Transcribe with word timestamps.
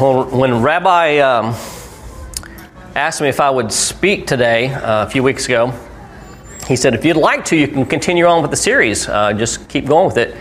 When 0.00 0.62
Rabbi 0.62 1.18
um, 1.18 1.46
asked 2.94 3.20
me 3.20 3.28
if 3.28 3.40
I 3.40 3.50
would 3.50 3.72
speak 3.72 4.28
today 4.28 4.68
uh, 4.68 5.04
a 5.04 5.10
few 5.10 5.24
weeks 5.24 5.46
ago, 5.46 5.72
he 6.68 6.76
said, 6.76 6.94
if 6.94 7.04
you'd 7.04 7.16
like 7.16 7.44
to, 7.46 7.56
you 7.56 7.66
can 7.66 7.84
continue 7.84 8.24
on 8.26 8.40
with 8.40 8.52
the 8.52 8.56
series. 8.56 9.08
Uh, 9.08 9.32
just 9.32 9.68
keep 9.68 9.86
going 9.86 10.06
with 10.06 10.16
it. 10.16 10.36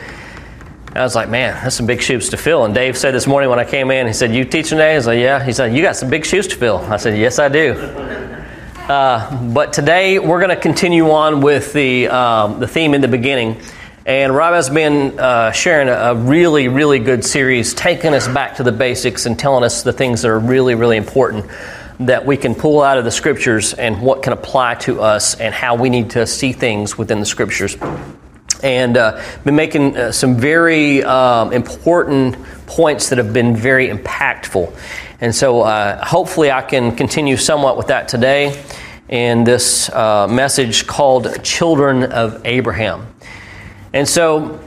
I 0.93 1.01
was 1.01 1.15
like, 1.15 1.29
man, 1.29 1.55
that's 1.63 1.75
some 1.75 1.87
big 1.87 2.03
shoes 2.03 2.29
to 2.29 2.37
fill. 2.37 2.65
And 2.65 2.75
Dave 2.75 2.95
said 2.95 3.15
this 3.15 3.25
morning 3.25 3.49
when 3.49 3.57
I 3.57 3.65
came 3.65 3.89
in, 3.89 4.05
he 4.05 4.13
said, 4.13 4.31
you 4.31 4.45
teaching 4.45 4.77
today? 4.77 4.93
I 4.93 4.97
was 4.97 5.07
like, 5.07 5.19
yeah. 5.19 5.43
He 5.43 5.51
said, 5.51 5.75
you 5.75 5.81
got 5.81 5.95
some 5.95 6.11
big 6.11 6.23
shoes 6.23 6.45
to 6.49 6.55
fill. 6.55 6.77
I 6.77 6.97
said, 6.97 7.17
yes, 7.17 7.39
I 7.39 7.49
do. 7.49 7.71
Uh, 7.73 9.43
but 9.53 9.73
today 9.73 10.19
we're 10.19 10.39
going 10.39 10.55
to 10.55 10.61
continue 10.61 11.09
on 11.09 11.41
with 11.41 11.73
the, 11.73 12.09
um, 12.09 12.59
the 12.59 12.67
theme 12.67 12.93
in 12.93 13.01
the 13.01 13.07
beginning. 13.07 13.59
And 14.07 14.33
Rob 14.33 14.53
has 14.53 14.69
been 14.69 15.19
uh, 15.19 15.51
sharing 15.51 15.89
a, 15.89 16.15
really, 16.15 16.69
really 16.69 16.97
good 16.97 17.25
series, 17.25 17.73
taking 17.73 18.13
us 18.13 18.25
back 18.25 18.55
to 18.55 18.63
the 18.63 18.71
basics 18.71 19.25
and 19.25 19.37
telling 19.37 19.65
us 19.65 19.83
the 19.83 19.91
things 19.91 20.21
that 20.21 20.29
are 20.29 20.39
really, 20.39 20.75
really 20.75 20.95
important 20.95 21.45
that 21.99 22.25
we 22.25 22.37
can 22.37 22.55
pull 22.55 22.81
out 22.81 22.97
of 22.97 23.03
the 23.03 23.11
scriptures 23.11 23.73
and 23.73 24.01
what 24.01 24.23
can 24.23 24.31
apply 24.31 24.75
to 24.75 25.01
us 25.01 25.35
and 25.35 25.53
how 25.53 25.75
we 25.75 25.89
need 25.89 26.11
to 26.11 26.25
see 26.25 26.53
things 26.53 26.97
within 26.97 27.19
the 27.19 27.25
scriptures. 27.25 27.75
And 28.63 28.95
uh, 28.95 29.21
been 29.43 29.57
making 29.57 29.97
uh, 29.97 30.13
some 30.13 30.37
very 30.37 31.03
um, 31.03 31.51
important 31.51 32.37
points 32.65 33.09
that 33.09 33.17
have 33.17 33.33
been 33.33 33.57
very 33.57 33.89
impactful. 33.89 34.73
And 35.19 35.35
so 35.35 35.63
uh, 35.63 36.05
hopefully 36.05 36.49
I 36.49 36.61
can 36.61 36.95
continue 36.95 37.35
somewhat 37.35 37.75
with 37.75 37.87
that 37.87 38.07
today 38.07 38.63
in 39.09 39.43
this 39.43 39.89
uh, 39.89 40.29
message 40.29 40.87
called 40.87 41.43
Children 41.43 42.03
of 42.03 42.45
Abraham. 42.45 43.05
And 43.93 44.07
so, 44.07 44.59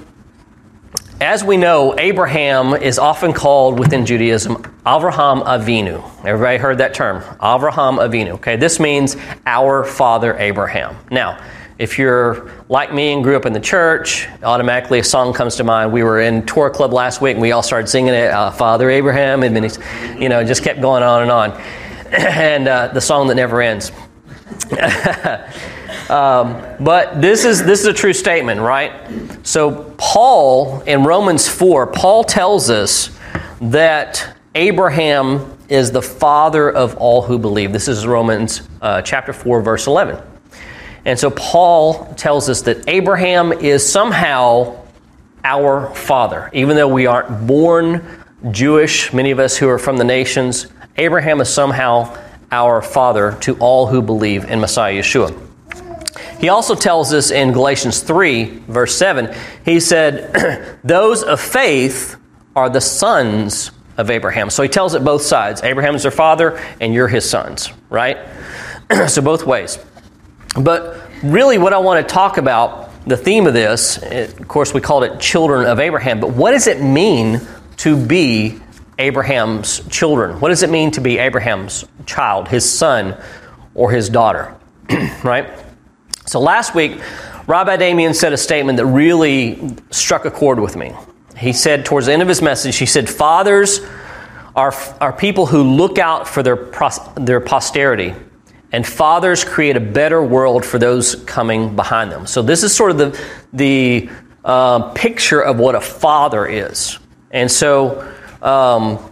as 1.20 1.44
we 1.44 1.56
know, 1.56 1.98
Abraham 1.98 2.74
is 2.74 2.98
often 2.98 3.32
called 3.32 3.78
within 3.78 4.06
Judaism 4.06 4.62
Avraham 4.86 5.44
Avinu. 5.44 6.02
Everybody 6.24 6.56
heard 6.56 6.78
that 6.78 6.94
term, 6.94 7.20
Avraham 7.40 7.98
Avinu. 7.98 8.30
Okay, 8.32 8.56
this 8.56 8.80
means 8.80 9.16
our 9.44 9.84
father 9.84 10.36
Abraham. 10.38 10.96
Now, 11.10 11.38
if 11.78 11.98
you're 11.98 12.50
like 12.68 12.92
me 12.92 13.12
and 13.12 13.22
grew 13.22 13.36
up 13.36 13.46
in 13.46 13.52
the 13.52 13.60
church, 13.60 14.28
automatically 14.42 14.98
a 14.98 15.04
song 15.04 15.32
comes 15.32 15.56
to 15.56 15.64
mind. 15.64 15.92
We 15.92 16.02
were 16.02 16.20
in 16.20 16.44
Torah 16.44 16.70
club 16.70 16.92
last 16.92 17.20
week 17.20 17.34
and 17.34 17.42
we 17.42 17.52
all 17.52 17.62
started 17.62 17.88
singing 17.88 18.14
it, 18.14 18.30
uh, 18.30 18.50
Father 18.50 18.90
Abraham, 18.90 19.42
and 19.42 19.56
then 19.56 19.70
you 20.20 20.28
know, 20.28 20.44
just 20.44 20.62
kept 20.62 20.80
going 20.80 21.02
on 21.02 21.22
and 21.22 21.30
on. 21.30 21.52
and 22.12 22.68
uh, 22.68 22.88
the 22.88 23.00
song 23.00 23.28
that 23.28 23.34
never 23.34 23.62
ends. 23.62 23.92
Um, 26.10 26.60
but 26.80 27.20
this 27.20 27.44
is 27.44 27.64
this 27.64 27.80
is 27.80 27.86
a 27.86 27.92
true 27.92 28.12
statement, 28.12 28.60
right? 28.60 28.92
So 29.46 29.94
Paul 29.96 30.80
in 30.80 31.04
Romans 31.04 31.48
four, 31.48 31.86
Paul 31.86 32.24
tells 32.24 32.68
us 32.68 33.16
that 33.60 34.36
Abraham 34.56 35.56
is 35.68 35.92
the 35.92 36.02
father 36.02 36.68
of 36.68 36.96
all 36.96 37.22
who 37.22 37.38
believe. 37.38 37.72
This 37.72 37.86
is 37.86 38.08
Romans 38.08 38.62
uh, 38.82 39.02
chapter 39.02 39.32
four, 39.32 39.62
verse 39.62 39.86
eleven. 39.86 40.20
And 41.04 41.16
so 41.16 41.30
Paul 41.30 42.12
tells 42.14 42.48
us 42.48 42.62
that 42.62 42.88
Abraham 42.88 43.52
is 43.52 43.88
somehow 43.88 44.84
our 45.44 45.94
father, 45.94 46.50
even 46.52 46.74
though 46.74 46.88
we 46.88 47.06
aren't 47.06 47.46
born 47.46 48.04
Jewish. 48.50 49.12
Many 49.12 49.30
of 49.30 49.38
us 49.38 49.56
who 49.56 49.68
are 49.68 49.78
from 49.78 49.96
the 49.96 50.04
nations, 50.04 50.66
Abraham 50.96 51.40
is 51.40 51.48
somehow 51.48 52.18
our 52.50 52.82
father 52.82 53.38
to 53.42 53.56
all 53.58 53.86
who 53.86 54.02
believe 54.02 54.44
in 54.44 54.60
Messiah 54.60 54.94
Yeshua. 54.94 55.46
He 56.40 56.48
also 56.48 56.74
tells 56.74 57.12
us 57.12 57.30
in 57.30 57.52
Galatians 57.52 58.00
3, 58.00 58.44
verse 58.66 58.96
7, 58.96 59.34
he 59.64 59.78
said, 59.78 60.78
Those 60.84 61.22
of 61.22 61.38
faith 61.38 62.16
are 62.56 62.70
the 62.70 62.80
sons 62.80 63.70
of 63.98 64.10
Abraham. 64.10 64.48
So 64.48 64.62
he 64.62 64.68
tells 64.68 64.94
it 64.94 65.04
both 65.04 65.20
sides. 65.20 65.62
Abraham 65.62 65.94
is 65.94 66.02
their 66.02 66.10
father, 66.10 66.58
and 66.80 66.94
you're 66.94 67.08
his 67.08 67.28
sons, 67.28 67.70
right? 67.90 68.18
so 69.08 69.20
both 69.20 69.44
ways. 69.44 69.78
But 70.58 71.10
really, 71.22 71.58
what 71.58 71.74
I 71.74 71.78
want 71.78 72.06
to 72.06 72.12
talk 72.12 72.38
about, 72.38 72.90
the 73.06 73.18
theme 73.18 73.46
of 73.46 73.52
this, 73.52 73.98
of 74.02 74.48
course, 74.48 74.72
we 74.72 74.80
called 74.80 75.04
it 75.04 75.20
children 75.20 75.66
of 75.66 75.78
Abraham, 75.78 76.20
but 76.20 76.30
what 76.30 76.52
does 76.52 76.66
it 76.66 76.82
mean 76.82 77.40
to 77.78 77.96
be 77.96 78.58
Abraham's 78.98 79.86
children? 79.88 80.40
What 80.40 80.48
does 80.48 80.62
it 80.62 80.70
mean 80.70 80.90
to 80.92 81.02
be 81.02 81.18
Abraham's 81.18 81.84
child, 82.06 82.48
his 82.48 82.70
son, 82.70 83.16
or 83.74 83.90
his 83.90 84.08
daughter? 84.08 84.56
right? 85.22 85.50
So 86.30 86.38
last 86.38 86.76
week, 86.76 87.00
Rabbi 87.48 87.76
Damien 87.76 88.14
said 88.14 88.32
a 88.32 88.36
statement 88.36 88.76
that 88.76 88.86
really 88.86 89.74
struck 89.90 90.26
a 90.26 90.30
chord 90.30 90.60
with 90.60 90.76
me. 90.76 90.92
He 91.36 91.52
said, 91.52 91.84
towards 91.84 92.06
the 92.06 92.12
end 92.12 92.22
of 92.22 92.28
his 92.28 92.40
message, 92.40 92.76
he 92.76 92.86
said, 92.86 93.10
Fathers 93.10 93.80
are, 94.54 94.72
are 95.00 95.12
people 95.12 95.46
who 95.46 95.64
look 95.64 95.98
out 95.98 96.28
for 96.28 96.44
their, 96.44 96.70
their 97.16 97.40
posterity, 97.40 98.14
and 98.70 98.86
fathers 98.86 99.42
create 99.42 99.76
a 99.76 99.80
better 99.80 100.22
world 100.22 100.64
for 100.64 100.78
those 100.78 101.16
coming 101.24 101.74
behind 101.74 102.12
them. 102.12 102.28
So, 102.28 102.42
this 102.42 102.62
is 102.62 102.72
sort 102.72 102.92
of 102.92 102.98
the, 102.98 103.20
the 103.52 104.08
uh, 104.44 104.92
picture 104.92 105.40
of 105.40 105.58
what 105.58 105.74
a 105.74 105.80
father 105.80 106.46
is. 106.46 106.96
And 107.32 107.50
so, 107.50 108.08
um, 108.40 109.09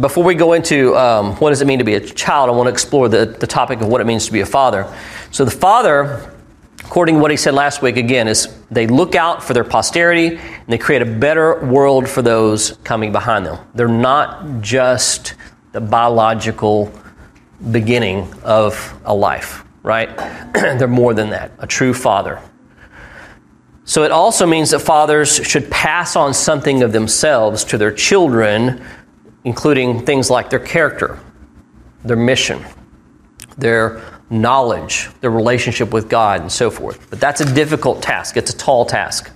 before 0.00 0.24
we 0.24 0.34
go 0.34 0.54
into 0.54 0.96
um, 0.96 1.36
what 1.36 1.50
does 1.50 1.60
it 1.60 1.66
mean 1.66 1.78
to 1.78 1.84
be 1.84 1.94
a 1.94 2.00
child, 2.00 2.48
I 2.48 2.52
want 2.52 2.66
to 2.66 2.72
explore 2.72 3.08
the, 3.08 3.26
the 3.26 3.46
topic 3.46 3.80
of 3.80 3.88
what 3.88 4.00
it 4.00 4.06
means 4.06 4.26
to 4.26 4.32
be 4.32 4.40
a 4.40 4.46
father. 4.46 4.92
So 5.30 5.44
the 5.44 5.50
father, 5.50 6.32
according 6.80 7.16
to 7.16 7.20
what 7.20 7.30
he 7.30 7.36
said 7.36 7.54
last 7.54 7.82
week, 7.82 7.96
again, 7.96 8.26
is 8.26 8.56
they 8.70 8.86
look 8.86 9.14
out 9.14 9.42
for 9.42 9.52
their 9.52 9.64
posterity 9.64 10.36
and 10.36 10.66
they 10.68 10.78
create 10.78 11.02
a 11.02 11.06
better 11.06 11.64
world 11.66 12.08
for 12.08 12.22
those 12.22 12.78
coming 12.84 13.12
behind 13.12 13.44
them. 13.44 13.58
They're 13.74 13.88
not 13.88 14.62
just 14.62 15.34
the 15.72 15.80
biological 15.80 16.92
beginning 17.70 18.32
of 18.42 18.98
a 19.04 19.14
life, 19.14 19.64
right? 19.82 20.08
They're 20.54 20.88
more 20.88 21.14
than 21.14 21.30
that, 21.30 21.52
a 21.58 21.66
true 21.66 21.92
father. 21.92 22.40
So 23.84 24.04
it 24.04 24.12
also 24.12 24.46
means 24.46 24.70
that 24.70 24.78
fathers 24.78 25.36
should 25.44 25.68
pass 25.70 26.14
on 26.14 26.32
something 26.32 26.82
of 26.82 26.92
themselves 26.92 27.64
to 27.64 27.76
their 27.76 27.92
children 27.92 28.84
including 29.44 30.04
things 30.04 30.30
like 30.30 30.50
their 30.50 30.60
character, 30.60 31.18
their 32.04 32.16
mission, 32.16 32.64
their 33.56 34.02
knowledge, 34.30 35.08
their 35.20 35.30
relationship 35.30 35.92
with 35.92 36.08
God, 36.08 36.40
and 36.40 36.52
so 36.52 36.70
forth. 36.70 37.10
But 37.10 37.20
that's 37.20 37.40
a 37.40 37.54
difficult 37.54 38.02
task, 38.02 38.36
it's 38.36 38.52
a 38.52 38.56
tall 38.56 38.86
task. 38.86 39.30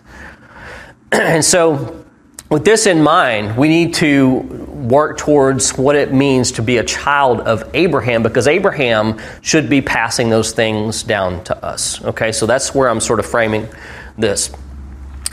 and 1.12 1.44
so, 1.44 2.04
with 2.50 2.64
this 2.64 2.86
in 2.86 3.02
mind, 3.02 3.56
we 3.56 3.68
need 3.68 3.94
to 3.94 4.36
work 4.84 5.16
towards 5.16 5.76
what 5.78 5.96
it 5.96 6.12
means 6.12 6.52
to 6.52 6.62
be 6.62 6.76
a 6.76 6.84
child 6.84 7.40
of 7.40 7.68
Abraham 7.74 8.22
because 8.22 8.46
Abraham 8.46 9.18
should 9.40 9.70
be 9.70 9.80
passing 9.80 10.28
those 10.28 10.52
things 10.52 11.02
down 11.02 11.42
to 11.44 11.64
us. 11.64 12.04
Okay, 12.04 12.32
so 12.32 12.44
that's 12.44 12.74
where 12.74 12.88
I'm 12.88 13.00
sort 13.00 13.18
of 13.18 13.26
framing 13.26 13.66
this. 14.18 14.52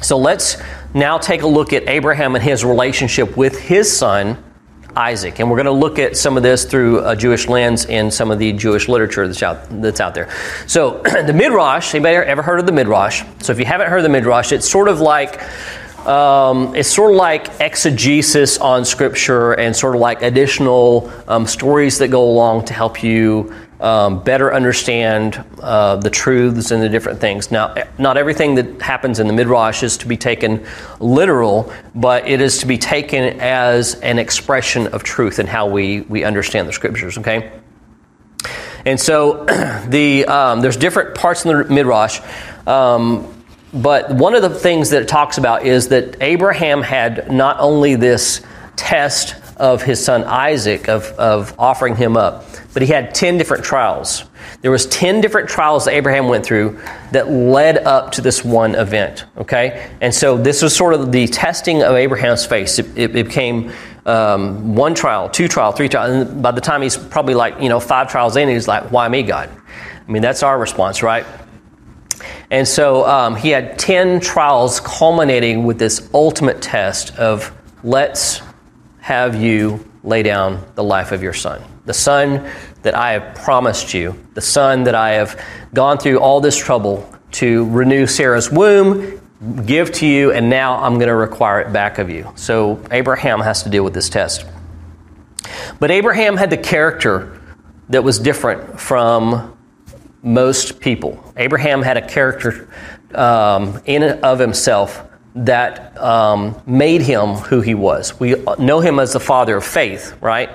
So 0.02 0.18
let's 0.18 0.58
now 0.94 1.18
take 1.18 1.42
a 1.42 1.48
look 1.48 1.74
at 1.74 1.88
Abraham 1.88 2.34
and 2.36 2.44
his 2.44 2.64
relationship 2.64 3.38
with 3.38 3.60
his 3.60 3.96
son 3.96 4.42
Isaac. 4.96 5.40
And 5.40 5.50
we're 5.50 5.58
going 5.58 5.66
to 5.66 5.72
look 5.72 6.00
at 6.00 6.18
some 6.18 6.38
of 6.38 6.44
this 6.44 6.66
through 6.66 7.08
a 7.08 7.16
Jewish 7.16 7.48
lens 7.48 7.86
in 7.86 8.12
some 8.12 8.32
of 8.32 8.40
the 8.40 8.54
Jewish 8.54 8.88
literature 8.88 9.28
that's 9.28 9.44
out, 9.44 9.82
that's 9.82 10.00
out 10.00 10.14
there. 10.14 10.30
So, 10.68 11.02
the 11.04 11.34
Midrash, 11.34 11.94
anybody 11.96 12.16
ever 12.16 12.42
heard 12.42 12.60
of 12.60 12.66
the 12.66 12.72
Midrash? 12.72 13.24
So, 13.40 13.54
if 13.54 13.60
you 13.60 13.66
haven't 13.66 13.90
heard 13.90 13.98
of 13.98 14.04
the 14.04 14.10
Midrash, 14.10 14.52
it's 14.52 14.70
sort 14.70 14.88
of 14.88 15.00
like 15.00 15.42
um, 16.06 16.76
it's 16.76 16.90
sort 16.90 17.12
of 17.12 17.18
like 17.18 17.60
exegesis 17.60 18.58
on 18.58 18.86
Scripture 18.86 19.54
and 19.54 19.76
sort 19.76 19.96
of 19.96 20.02
like 20.02 20.24
additional 20.24 21.12
um, 21.28 21.46
stories 21.46 22.00
that 22.00 22.08
go 22.08 22.28
along 22.28 22.66
to 22.66 22.74
help 22.74 23.04
you 23.04 23.54
um, 23.82 24.24
better 24.24 24.54
understand 24.54 25.44
uh, 25.60 25.96
the 25.96 26.10
truths 26.10 26.72
and 26.72 26.82
the 26.82 26.90
different 26.90 27.20
things. 27.20 27.50
Now, 27.52 27.74
not 27.98 28.16
everything 28.16 28.56
that 28.56 28.82
happens 28.82 29.20
in 29.20 29.28
the 29.28 29.34
Midrash 29.34 29.82
is 29.82 29.98
to 29.98 30.08
be 30.08 30.18
taken 30.18 30.66
literal, 31.00 31.74
but 31.96 32.28
it 32.28 32.42
is 32.42 32.60
to 32.60 32.68
be 32.68 32.78
taken 32.78 33.40
as 33.40 33.96
an 33.96 34.20
expression 34.20 34.88
of 34.88 35.04
truth 35.04 35.40
and 35.40 35.50
how 35.50 35.68
we, 35.68 36.02
we 36.02 36.24
understand 36.24 36.68
the 36.68 36.74
Scriptures, 36.74 37.18
okay? 37.18 37.52
And 38.86 39.00
so 39.00 39.46
the, 39.88 40.26
um, 40.26 40.62
there's 40.62 40.78
different 40.78 41.16
parts 41.16 41.44
in 41.44 41.58
the 41.58 41.66
Midrash. 41.66 42.20
Um, 42.68 43.34
but 43.74 44.14
one 44.14 44.36
of 44.36 44.42
the 44.42 44.50
things 44.50 44.92
that 44.92 45.02
it 45.02 45.08
talks 45.08 45.38
about 45.38 45.66
is 45.66 45.88
that 45.88 46.22
Abraham 46.22 46.82
had 46.82 47.32
not 47.32 47.60
only 47.60 47.96
this 47.96 48.42
test 48.76 49.41
of 49.62 49.84
his 49.84 50.04
son 50.04 50.24
Isaac, 50.24 50.90
of, 50.90 51.06
of 51.20 51.54
offering 51.60 51.96
him 51.96 52.18
up, 52.18 52.46
but 52.74 52.82
he 52.82 52.88
had 52.88 53.14
10 53.14 53.38
different 53.38 53.64
trials. 53.64 54.24
There 54.62 54.72
was 54.72 54.88
10 54.88 55.22
different 55.22 55.48
trials 55.48 55.86
that 55.86 55.94
Abraham 55.94 56.28
went 56.28 56.44
through 56.44 56.82
that 57.12 57.30
led 57.30 57.78
up 57.78 58.12
to 58.14 58.22
this 58.22 58.44
one 58.44 58.74
event, 58.74 59.26
okay? 59.38 59.92
And 60.02 60.14
so 60.14 60.36
this 60.36 60.64
was 60.64 60.76
sort 60.76 60.96
of 60.96 61.12
the 61.12 61.28
testing 61.28 61.84
of 61.84 61.96
Abraham's 61.96 62.44
faith. 62.44 62.80
It, 62.80 62.98
it, 62.98 63.16
it 63.16 63.26
became 63.26 63.72
um, 64.08 64.76
one 64.76 64.96
trial, 64.96 65.30
two 65.30 65.48
trial, 65.48 65.72
three 65.74 65.88
trial, 65.88 66.12
and 66.12 66.42
by 66.42 66.50
the 66.50 66.62
time 66.62 66.82
he's 66.82 66.98
probably 66.98 67.36
like, 67.36 67.62
you 67.62 67.70
know, 67.70 67.80
five 67.80 68.10
trials 68.10 68.38
in, 68.38 68.50
he's 68.50 68.68
like, 68.68 68.92
why 68.92 69.08
me, 69.08 69.22
God? 69.22 69.50
I 70.08 70.12
mean, 70.12 70.24
that's 70.24 70.42
our 70.42 70.58
response, 70.58 71.04
right? 71.04 71.26
And 72.50 72.68
so 72.68 73.06
um, 73.06 73.36
he 73.36 73.50
had 73.50 73.78
10 73.78 74.22
trials 74.22 74.80
culminating 74.80 75.66
with 75.66 75.78
this 75.78 76.10
ultimate 76.16 76.64
test 76.64 77.16
of 77.18 77.56
let's 77.84 78.42
have 79.02 79.36
you 79.36 79.84
lay 80.04 80.24
down 80.24 80.64
the 80.76 80.84
life 80.84 81.12
of 81.12 81.22
your 81.22 81.34
son? 81.34 81.62
The 81.86 81.94
son 81.94 82.50
that 82.84 82.96
I 82.96 83.14
have 83.14 83.36
promised 83.36 83.94
you, 83.94 84.16
the 84.36 84.42
son 84.42 84.84
that 84.84 84.96
I 84.96 85.12
have 85.14 85.44
gone 85.74 85.98
through 85.98 86.20
all 86.20 86.40
this 86.40 86.56
trouble 86.56 87.12
to 87.34 87.68
renew 87.70 88.06
Sarah's 88.06 88.52
womb, 88.52 89.20
give 89.66 89.92
to 89.94 90.06
you, 90.06 90.32
and 90.32 90.50
now 90.50 90.76
I'm 90.78 90.96
going 90.96 91.08
to 91.08 91.16
require 91.16 91.62
it 91.62 91.74
back 91.74 91.98
of 91.98 92.10
you. 92.10 92.32
So 92.36 92.84
Abraham 92.92 93.40
has 93.40 93.64
to 93.64 93.70
deal 93.70 93.84
with 93.84 93.94
this 93.94 94.08
test. 94.08 94.46
But 95.80 95.90
Abraham 95.90 96.38
had 96.38 96.52
the 96.52 96.58
character 96.58 97.42
that 97.90 98.04
was 98.04 98.20
different 98.20 98.80
from 98.80 99.58
most 100.22 100.80
people. 100.80 101.34
Abraham 101.38 101.82
had 101.82 101.98
a 101.98 102.08
character 102.08 102.70
um, 103.16 103.82
in 103.86 104.04
of 104.04 104.38
himself 104.38 105.08
that 105.36 105.98
um, 105.98 106.62
made 106.66 107.02
him 107.02 107.36
who 107.36 107.62
he 107.62 107.74
was. 107.74 108.20
We 108.20 108.36
know 108.60 108.82
him 108.82 109.00
as 109.00 109.14
the 109.14 109.20
father 109.20 109.58
of 109.58 109.64
faith, 109.64 110.18
right? 110.22 110.50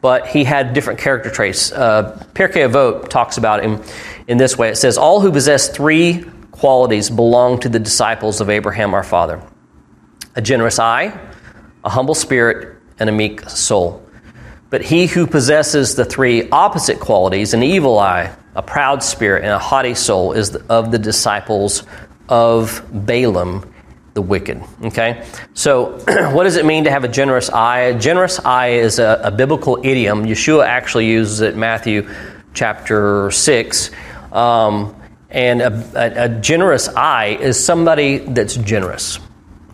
But 0.00 0.28
he 0.28 0.44
had 0.44 0.72
different 0.72 1.00
character 1.00 1.30
traits. 1.30 1.72
Uh, 1.72 2.22
Pirkei 2.34 2.68
Avot 2.68 3.08
talks 3.08 3.38
about 3.38 3.64
him 3.64 3.82
in 4.28 4.38
this 4.38 4.56
way. 4.56 4.68
It 4.68 4.76
says, 4.76 4.98
"All 4.98 5.20
who 5.20 5.32
possess 5.32 5.68
three 5.68 6.24
qualities 6.52 7.10
belong 7.10 7.58
to 7.60 7.68
the 7.68 7.80
disciples 7.80 8.40
of 8.40 8.50
Abraham 8.50 8.94
our 8.94 9.02
father: 9.02 9.42
a 10.36 10.42
generous 10.42 10.78
eye, 10.78 11.18
a 11.82 11.90
humble 11.90 12.14
spirit, 12.14 12.76
and 13.00 13.08
a 13.08 13.12
meek 13.12 13.48
soul." 13.48 14.00
But 14.70 14.82
he 14.82 15.06
who 15.06 15.26
possesses 15.26 15.94
the 15.94 16.04
three 16.04 16.48
opposite 16.50 17.00
qualities, 17.00 17.54
an 17.54 17.62
evil 17.62 17.98
eye, 17.98 18.30
a 18.54 18.62
proud 18.62 19.02
spirit, 19.02 19.42
and 19.42 19.52
a 19.52 19.58
haughty 19.58 19.94
soul, 19.94 20.32
is 20.32 20.54
of 20.68 20.90
the 20.90 20.98
disciples 20.98 21.84
of 22.28 22.82
Balaam 22.92 23.73
the 24.14 24.22
wicked. 24.22 24.62
Okay? 24.82 25.26
So, 25.54 25.98
what 26.32 26.44
does 26.44 26.56
it 26.56 26.64
mean 26.64 26.84
to 26.84 26.90
have 26.90 27.04
a 27.04 27.08
generous 27.08 27.50
eye? 27.50 27.80
A 27.80 27.98
generous 27.98 28.38
eye 28.40 28.68
is 28.68 28.98
a, 28.98 29.20
a 29.24 29.30
biblical 29.30 29.78
idiom. 29.82 30.24
Yeshua 30.24 30.64
actually 30.64 31.06
uses 31.06 31.40
it 31.40 31.54
in 31.54 31.60
Matthew 31.60 32.08
chapter 32.54 33.30
6. 33.30 33.90
Um, 34.32 34.94
and 35.30 35.60
a, 35.60 35.72
a, 35.96 36.24
a, 36.24 36.28
generous 36.40 36.88
eye 36.88 37.36
is 37.40 37.62
somebody 37.62 38.18
that's 38.18 38.54
generous. 38.54 39.18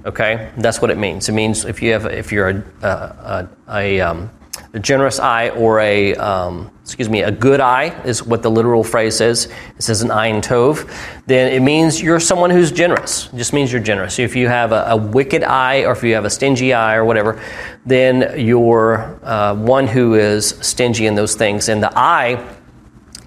Okay? 0.06 0.50
That's 0.56 0.80
what 0.80 0.90
it 0.90 0.96
means. 0.96 1.28
It 1.28 1.32
means 1.32 1.66
if, 1.66 1.82
you 1.82 1.92
have, 1.92 2.06
if 2.06 2.32
you're 2.32 2.48
a, 2.48 2.64
a, 2.82 3.48
a 3.68 4.00
um, 4.00 4.30
a 4.72 4.78
generous 4.78 5.18
eye 5.18 5.48
or 5.50 5.80
a, 5.80 6.14
um, 6.14 6.70
excuse 6.84 7.08
me, 7.08 7.22
a 7.22 7.30
good 7.30 7.60
eye 7.60 7.88
is 8.04 8.24
what 8.24 8.42
the 8.42 8.50
literal 8.50 8.84
phrase 8.84 9.16
says. 9.16 9.46
It 9.76 9.82
says 9.82 10.02
an 10.02 10.10
ayin 10.10 10.42
tov. 10.42 10.88
Then 11.26 11.52
it 11.52 11.60
means 11.60 12.00
you're 12.00 12.20
someone 12.20 12.50
who's 12.50 12.70
generous. 12.70 13.28
It 13.32 13.36
just 13.36 13.52
means 13.52 13.72
you're 13.72 13.82
generous. 13.82 14.18
If 14.20 14.36
you 14.36 14.46
have 14.46 14.70
a, 14.70 14.84
a 14.90 14.96
wicked 14.96 15.42
eye 15.42 15.84
or 15.84 15.92
if 15.92 16.04
you 16.04 16.14
have 16.14 16.24
a 16.24 16.30
stingy 16.30 16.72
eye 16.72 16.94
or 16.94 17.04
whatever, 17.04 17.42
then 17.84 18.38
you're 18.38 19.18
uh, 19.24 19.54
one 19.54 19.88
who 19.88 20.14
is 20.14 20.50
stingy 20.60 21.06
in 21.06 21.16
those 21.16 21.34
things. 21.34 21.68
And 21.68 21.82
the 21.82 21.92
eye 21.96 22.44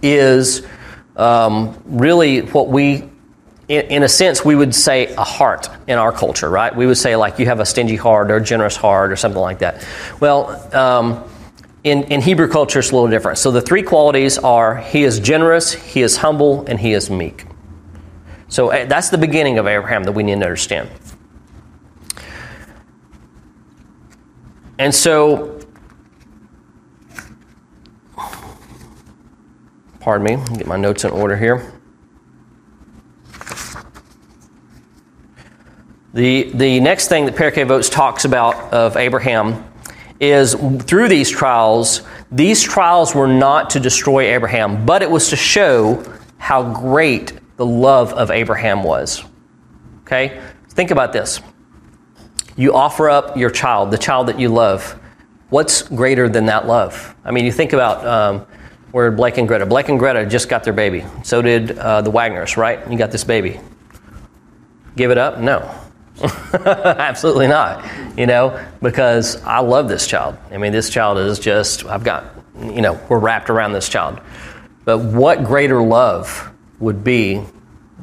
is 0.01 0.65
um, 1.17 1.81
really 1.85 2.41
what 2.41 2.69
we 2.69 3.09
in, 3.69 4.03
a 4.03 4.09
sense, 4.09 4.43
we 4.43 4.55
would 4.55 4.75
say 4.75 5.07
a 5.15 5.23
heart 5.23 5.69
in 5.87 5.97
our 5.97 6.11
culture, 6.11 6.49
right? 6.49 6.75
We 6.75 6.85
would 6.85 6.97
say, 6.97 7.15
like, 7.15 7.39
you 7.39 7.45
have 7.45 7.61
a 7.61 7.65
stingy 7.65 7.95
heart 7.95 8.29
or 8.29 8.35
a 8.35 8.43
generous 8.43 8.75
heart 8.75 9.11
or 9.11 9.15
something 9.15 9.41
like 9.41 9.59
that. 9.59 9.87
Well, 10.19 10.75
um, 10.75 11.23
in, 11.83 12.03
in 12.03 12.21
Hebrew 12.21 12.47
culture, 12.47 12.79
it's 12.79 12.91
a 12.91 12.95
little 12.95 13.09
different. 13.09 13.37
So 13.37 13.51
the 13.51 13.61
three 13.61 13.83
qualities 13.83 14.37
are 14.37 14.77
he 14.77 15.03
is 15.03 15.19
generous, 15.19 15.73
he 15.73 16.01
is 16.01 16.17
humble, 16.17 16.65
and 16.67 16.79
he 16.79 16.93
is 16.93 17.09
meek. 17.09 17.45
So 18.47 18.69
eh, 18.69 18.85
that's 18.85 19.09
the 19.09 19.17
beginning 19.17 19.57
of 19.57 19.67
Abraham 19.67 20.03
that 20.03 20.13
we 20.13 20.23
need 20.23 20.39
to 20.39 20.45
understand. 20.45 20.89
And 24.79 24.93
so, 24.93 25.59
pardon 29.99 30.23
me, 30.23 30.57
get 30.57 30.67
my 30.67 30.77
notes 30.77 31.03
in 31.03 31.11
order 31.11 31.37
here. 31.37 31.73
The, 36.13 36.51
the 36.53 36.79
next 36.79 37.07
thing 37.07 37.25
that 37.25 37.35
Pirkei 37.35 37.65
Avot 37.65 37.91
talks 37.91 38.23
about 38.23 38.55
of 38.71 38.97
Abraham 38.97 39.65
is 40.19 40.55
through 40.83 41.09
these 41.09 41.29
trials, 41.29 42.01
these 42.31 42.61
trials 42.61 43.13
were 43.13 43.27
not 43.27 43.69
to 43.71 43.79
destroy 43.79 44.33
Abraham, 44.33 44.85
but 44.85 45.01
it 45.01 45.09
was 45.09 45.29
to 45.29 45.35
show 45.35 46.03
how 46.37 46.73
great 46.73 47.33
the 47.57 47.65
love 47.65 48.13
of 48.13 48.31
Abraham 48.31 48.83
was. 48.83 49.23
Okay? 50.01 50.41
Think 50.69 50.91
about 50.91 51.13
this. 51.13 51.41
You 52.55 52.73
offer 52.73 53.09
up 53.09 53.35
your 53.37 53.49
child, 53.49 53.91
the 53.91 53.97
child 53.97 54.27
that 54.27 54.39
you 54.39 54.49
love. 54.49 54.99
What's 55.49 55.83
greater 55.83 56.29
than 56.29 56.45
that 56.47 56.67
love? 56.67 57.15
I 57.23 57.31
mean, 57.31 57.45
you 57.45 57.51
think 57.51 57.73
about 57.73 58.05
um, 58.05 58.45
where 58.91 59.11
Blake 59.11 59.37
and 59.37 59.47
Greta. 59.47 59.65
Blake 59.65 59.89
and 59.89 59.97
Greta 59.97 60.25
just 60.25 60.49
got 60.49 60.63
their 60.63 60.73
baby. 60.73 61.03
So 61.23 61.41
did 61.41 61.77
uh, 61.77 62.01
the 62.01 62.11
Wagners, 62.11 62.57
right? 62.57 62.79
You 62.91 62.97
got 62.97 63.11
this 63.11 63.23
baby. 63.23 63.59
Give 64.95 65.09
it 65.09 65.17
up? 65.17 65.39
No. 65.39 65.82
Absolutely 66.53 67.47
not. 67.47 67.85
You 68.17 68.27
know, 68.27 68.63
because 68.81 69.41
I 69.43 69.59
love 69.59 69.87
this 69.87 70.07
child. 70.07 70.37
I 70.51 70.57
mean, 70.57 70.71
this 70.71 70.89
child 70.89 71.17
is 71.17 71.39
just, 71.39 71.85
I've 71.85 72.03
got, 72.03 72.25
you 72.59 72.81
know, 72.81 72.99
we're 73.09 73.19
wrapped 73.19 73.49
around 73.49 73.73
this 73.73 73.89
child. 73.89 74.21
But 74.85 74.99
what 74.99 75.43
greater 75.43 75.81
love 75.81 76.51
would 76.79 77.03
be 77.03 77.43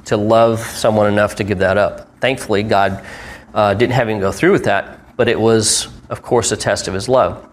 to 0.07 0.17
love 0.17 0.61
someone 0.61 1.13
enough 1.13 1.37
to 1.37 1.45
give 1.45 1.59
that 1.59 1.79
up? 1.79 2.21
Thankfully, 2.21 2.63
God 2.63 3.05
uh, 3.55 3.75
didn't 3.75 3.93
have 3.93 4.09
him 4.09 4.21
go 4.21 4.33
through 4.33 4.53
with 4.53 4.65
that, 4.65 5.17
but 5.17 5.29
it 5.29 5.39
was, 5.39 5.89
of 6.09 6.23
course, 6.23 6.53
a 6.53 6.57
test 6.57 6.89
of 6.89 6.95
his 6.95 7.09
love. 7.09 7.47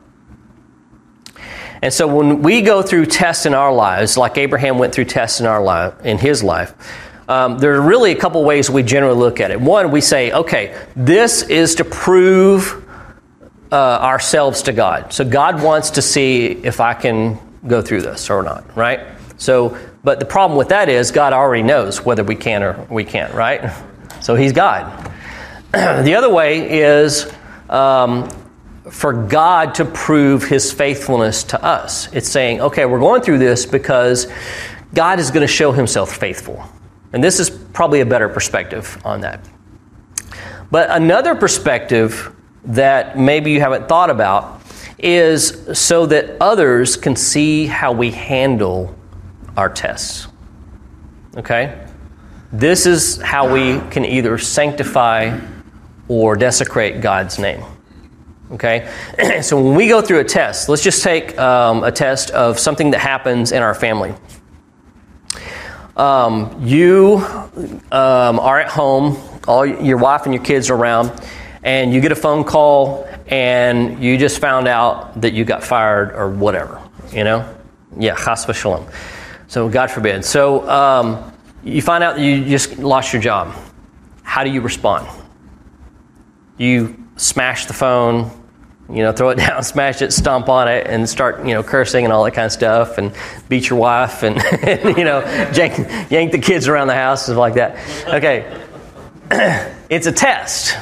And 1.82 1.94
so 1.94 2.08
when 2.08 2.42
we 2.42 2.62
go 2.62 2.82
through 2.82 3.06
tests 3.06 3.46
in 3.46 3.54
our 3.54 3.72
lives, 3.72 4.18
like 4.18 4.38
Abraham 4.38 4.80
went 4.80 4.96
through 4.96 5.06
tests 5.06 5.40
in 5.40 5.46
our 5.46 5.62
life, 5.62 5.94
in 6.04 6.18
his 6.18 6.44
life, 6.44 6.74
um, 7.28 7.58
there 7.60 7.76
are 7.76 7.82
really 7.82 8.12
a 8.12 8.16
couple 8.16 8.44
ways 8.44 8.70
we 8.70 8.84
generally 8.84 9.18
look 9.18 9.40
at 9.42 9.52
it. 9.52 9.60
One, 9.60 9.92
we 9.92 10.02
say, 10.02 10.32
okay, 10.32 10.78
this 10.96 11.44
is 11.44 11.76
to 11.76 11.86
prove 11.86 12.86
uh, 13.72 13.76
ourselves 13.76 14.62
to 14.64 14.74
God. 14.74 15.12
So 15.12 15.26
God 15.26 15.62
wants 15.62 15.92
to 15.92 16.02
see 16.02 16.48
if 16.48 16.80
I 16.80 16.94
can 16.94 17.38
go 17.68 17.82
through 17.82 18.02
this 18.02 18.30
or 18.30 18.44
not, 18.44 18.78
right? 18.78 19.02
So, 19.38 19.78
but 20.04 20.20
the 20.20 20.26
problem 20.26 20.58
with 20.58 20.70
that 20.70 20.88
is 20.88 21.12
God 21.12 21.34
already 21.34 21.64
knows 21.64 22.06
whether 22.06 22.24
we 22.24 22.36
can 22.36 22.64
or 22.64 22.88
we 22.90 23.04
can't, 23.04 23.34
right? 23.34 23.72
So 24.20 24.34
He's 24.34 24.52
God. 24.52 25.14
the 25.72 26.16
other 26.16 26.34
way 26.34 26.80
is 26.80 27.32
um, 27.70 28.28
for 28.90 29.14
God 29.14 29.76
to 29.76 29.86
prove 29.86 30.44
His 30.44 30.74
faithfulness 30.74 31.44
to 31.44 31.64
us. 31.64 32.12
It's 32.14 32.28
saying, 32.28 32.60
okay, 32.62 32.88
we're 32.88 33.00
going 33.00 33.22
through 33.22 33.38
this 33.38 33.68
because 33.68 34.28
God 34.96 35.20
is 35.20 35.30
going 35.30 35.46
to 35.46 35.54
show 35.54 35.72
Himself 35.72 36.18
faithful. 36.18 36.68
And 37.14 37.24
this 37.24 37.40
is 37.40 37.50
probably 37.50 38.02
a 38.02 38.06
better 38.06 38.30
perspective 38.30 39.02
on 39.06 39.22
that. 39.22 39.48
But 40.72 40.90
another 40.92 41.36
perspective 41.36 42.36
that 42.66 43.18
maybe 43.18 43.52
you 43.52 43.62
haven't 43.62 43.88
thought 43.88 44.10
about 44.10 44.62
is 45.00 45.80
so 45.80 46.06
that 46.08 46.36
others 46.42 46.98
can 46.98 47.16
see 47.16 47.66
how 47.66 47.92
we 47.92 48.12
handle 48.12 48.96
our 49.56 49.70
tests. 49.70 50.28
Okay? 51.38 51.86
This 52.52 52.86
is 52.86 53.22
how 53.22 53.52
we 53.52 53.80
can 53.92 54.06
either 54.06 54.38
sanctify 54.38 55.40
or 56.08 56.36
desecrate 56.36 57.02
God's 57.02 57.40
name. 57.40 57.64
Okay? 58.52 58.90
so 59.42 59.62
when 59.62 59.76
we 59.76 59.88
go 59.88 60.02
through 60.02 60.20
a 60.20 60.24
test, 60.24 60.70
let's 60.70 60.84
just 60.84 61.04
take 61.04 61.38
um, 61.38 61.84
a 61.84 61.92
test 61.92 62.32
of 62.32 62.60
something 62.60 62.92
that 62.92 63.00
happens 63.00 63.52
in 63.52 63.62
our 63.62 63.74
family. 63.74 64.14
Um, 65.98 66.56
you 66.64 67.18
um, 67.92 68.40
are 68.40 68.60
at 68.60 68.70
home, 68.70 69.18
all 69.48 69.66
your 69.66 69.98
wife 69.98 70.26
and 70.26 70.34
your 70.34 70.44
kids 70.44 70.70
are 70.70 70.76
around, 70.76 71.12
and 71.64 71.92
you 71.92 72.02
get 72.02 72.12
a 72.12 72.16
phone 72.16 72.44
call, 72.44 73.08
and 73.26 74.02
you 74.02 74.18
just 74.18 74.40
found 74.40 74.68
out 74.68 75.20
that 75.22 75.34
you 75.34 75.44
got 75.44 75.64
fired 75.64 76.12
or 76.14 76.30
whatever. 76.30 76.80
You 77.12 77.24
know, 77.24 77.56
yeah, 77.98 78.16
chas 78.16 78.46
v'shalom. 78.46 78.92
So 79.48 79.70
God 79.70 79.90
forbid. 79.90 80.24
So 80.24 80.70
um, 80.70 81.34
you 81.64 81.82
find 81.82 82.04
out 82.04 82.18
that 82.18 82.22
you 82.22 82.46
just 82.46 82.78
lost 82.78 83.12
your 83.12 83.22
job. 83.22 83.56
How 84.22 84.44
do 84.44 84.52
you 84.52 84.62
respond? 84.62 85.08
You 86.58 87.08
smash 87.16 87.66
the 87.66 87.74
phone, 87.74 88.30
you 88.90 89.04
know, 89.04 89.12
throw 89.12 89.30
it 89.30 89.36
down, 89.38 89.64
smash 89.64 90.02
it, 90.02 90.14
stomp 90.14 90.50
on 90.50 90.68
it, 90.68 90.88
and 90.88 91.08
start, 91.08 91.46
you 91.46 91.54
know, 91.54 91.64
cursing 91.64 92.06
and 92.06 92.14
all 92.14 92.24
that 92.24 92.32
kind 92.32 92.46
of 92.46 92.52
stuff, 92.52 92.98
and 92.98 93.14
beat 93.50 93.70
your 93.70 93.80
wife, 93.80 94.24
and, 94.24 94.38
and 94.64 94.98
you 94.98 95.04
know, 95.04 95.20
yank, 95.54 96.12
yank 96.12 96.32
the 96.32 96.40
kids 96.40 96.68
around 96.68 96.88
the 96.88 96.96
house, 96.96 97.24
stuff 97.24 97.38
like 97.38 97.56
that. 97.56 97.78
Okay, 98.14 98.64
it's 99.90 100.08
a 100.08 100.12
test, 100.12 100.78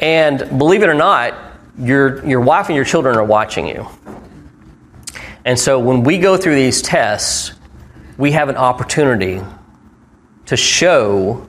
and 0.00 0.38
believe 0.58 0.82
it 0.82 0.88
or 0.88 0.94
not, 0.94 1.34
your 1.78 2.24
your 2.26 2.40
wife 2.40 2.68
and 2.68 2.76
your 2.76 2.84
children 2.84 3.16
are 3.16 3.24
watching 3.24 3.66
you. 3.66 3.86
And 5.44 5.58
so 5.58 5.78
when 5.78 6.04
we 6.04 6.18
go 6.18 6.36
through 6.36 6.54
these 6.54 6.82
tests, 6.82 7.52
we 8.16 8.32
have 8.32 8.48
an 8.48 8.56
opportunity 8.56 9.40
to 10.46 10.56
show 10.56 11.46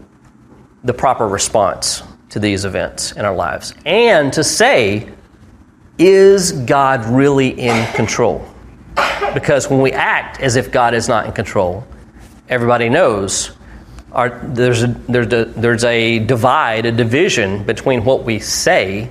the 0.83 0.93
proper 0.93 1.27
response 1.27 2.03
to 2.29 2.39
these 2.39 2.65
events 2.65 3.11
in 3.11 3.25
our 3.25 3.35
lives 3.35 3.73
and 3.85 4.33
to 4.33 4.43
say 4.43 5.12
is 5.97 6.51
God 6.51 7.05
really 7.05 7.49
in 7.49 7.91
control? 7.93 8.45
Because 9.33 9.69
when 9.69 9.81
we 9.81 9.91
act 9.91 10.39
as 10.39 10.55
if 10.55 10.71
God 10.71 10.93
is 10.93 11.07
not 11.07 11.25
in 11.25 11.31
control, 11.31 11.85
everybody 12.49 12.89
knows 12.89 13.51
our, 14.11 14.29
there's, 14.29 14.83
a, 14.83 14.87
there's, 14.87 15.33
a, 15.33 15.45
there's 15.45 15.83
a 15.83 16.19
divide, 16.19 16.85
a 16.85 16.91
division 16.91 17.63
between 17.63 18.05
what 18.05 18.23
we 18.23 18.39
say 18.39 19.09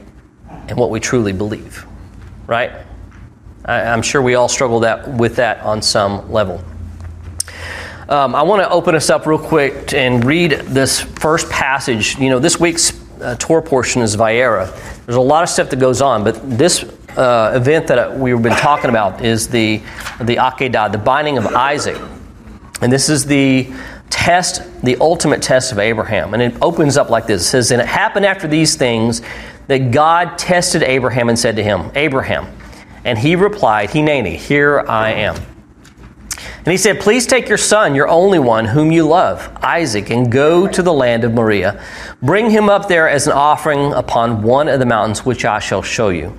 and 0.69 0.79
what 0.79 0.91
we 0.91 1.01
truly 1.01 1.33
believe, 1.33 1.85
right? 2.47 2.71
I, 3.65 3.81
am 3.81 4.03
sure 4.03 4.23
we 4.23 4.37
all 4.37 4.49
struggle 4.49 4.81
that, 4.81 5.09
with 5.09 5.37
that 5.37 5.61
on 5.61 5.83
some 5.83 6.31
level. 6.31 6.63
Um, 8.09 8.35
I 8.35 8.43
want 8.43 8.63
to 8.63 8.71
open 8.71 8.95
us 8.95 9.11
up 9.11 9.27
real 9.27 9.39
quick 9.39 9.93
and 9.93 10.25
read 10.25 10.53
this 10.53 11.01
first 11.01 11.49
passage. 11.51 12.19
You 12.19 12.31
know, 12.31 12.39
this 12.39 12.61
week's 12.61 12.93
uh, 13.21 13.37
Torah 13.39 13.63
portion 13.63 14.03
is 14.03 14.17
Vayera. 14.17 14.69
There's 15.07 15.17
a 15.17 15.21
lot 15.21 15.43
of 15.43 15.49
stuff 15.49 15.71
that 15.71 15.81
goes 15.81 16.01
on, 16.01 16.23
but 16.23 16.59
this 16.59 16.85
uh, 17.17 17.53
event 17.55 17.89
that 17.89 18.17
we've 18.17 18.41
been 18.41 18.57
talking 18.57 18.89
about 18.89 19.25
is 19.25 19.49
the 19.49 19.79
the 20.21 20.37
Akedah, 20.37 20.93
the 20.93 20.99
binding 20.99 21.39
of 21.39 21.47
Isaac, 21.47 22.01
and 22.81 22.93
this 22.93 23.09
is 23.09 23.27
the 23.27 23.73
test, 24.11 24.63
the 24.83 24.97
ultimate 25.01 25.43
test 25.43 25.73
of 25.73 25.79
Abraham. 25.79 26.35
And 26.35 26.43
it 26.43 26.55
opens 26.63 26.97
up 26.97 27.11
like 27.11 27.27
this: 27.27 27.43
It 27.43 27.47
says, 27.47 27.71
"And 27.73 27.83
it 27.83 27.89
happened 27.89 28.27
after 28.27 28.47
these 28.47 28.77
things 28.77 29.23
that 29.67 29.91
God 29.91 30.39
tested 30.39 30.83
Abraham 30.83 31.29
and 31.29 31.39
said 31.39 31.57
to 31.57 31.63
him, 31.63 31.91
Abraham, 31.95 32.47
and 33.05 33.19
he 33.19 33.37
replied, 33.37 33.91
Hineni, 33.91 34.37
here 34.37 34.85
I 34.89 35.11
am." 35.11 35.52
And 36.65 36.71
he 36.71 36.77
said, 36.77 37.01
Please 37.01 37.27
take 37.27 37.49
your 37.49 37.59
son, 37.59 37.97
your 37.97 38.07
only 38.07 38.39
one, 38.39 38.67
whom 38.67 38.93
you 38.93 39.07
love, 39.07 39.51
Isaac, 39.63 40.11
and 40.11 40.31
go 40.31 40.69
to 40.69 40.83
the 40.83 40.93
land 40.93 41.25
of 41.25 41.35
Moriah. 41.35 41.83
Bring 42.23 42.51
him 42.51 42.69
up 42.69 42.87
there 42.87 43.09
as 43.09 43.27
an 43.27 43.33
offering 43.33 43.93
upon 43.93 44.43
one 44.43 44.69
of 44.69 44.79
the 44.79 44.87
mountains 44.87 45.27
which 45.27 45.45
I 45.45 45.59
shall 45.59 45.83
show 45.83 46.11
you. 46.11 46.39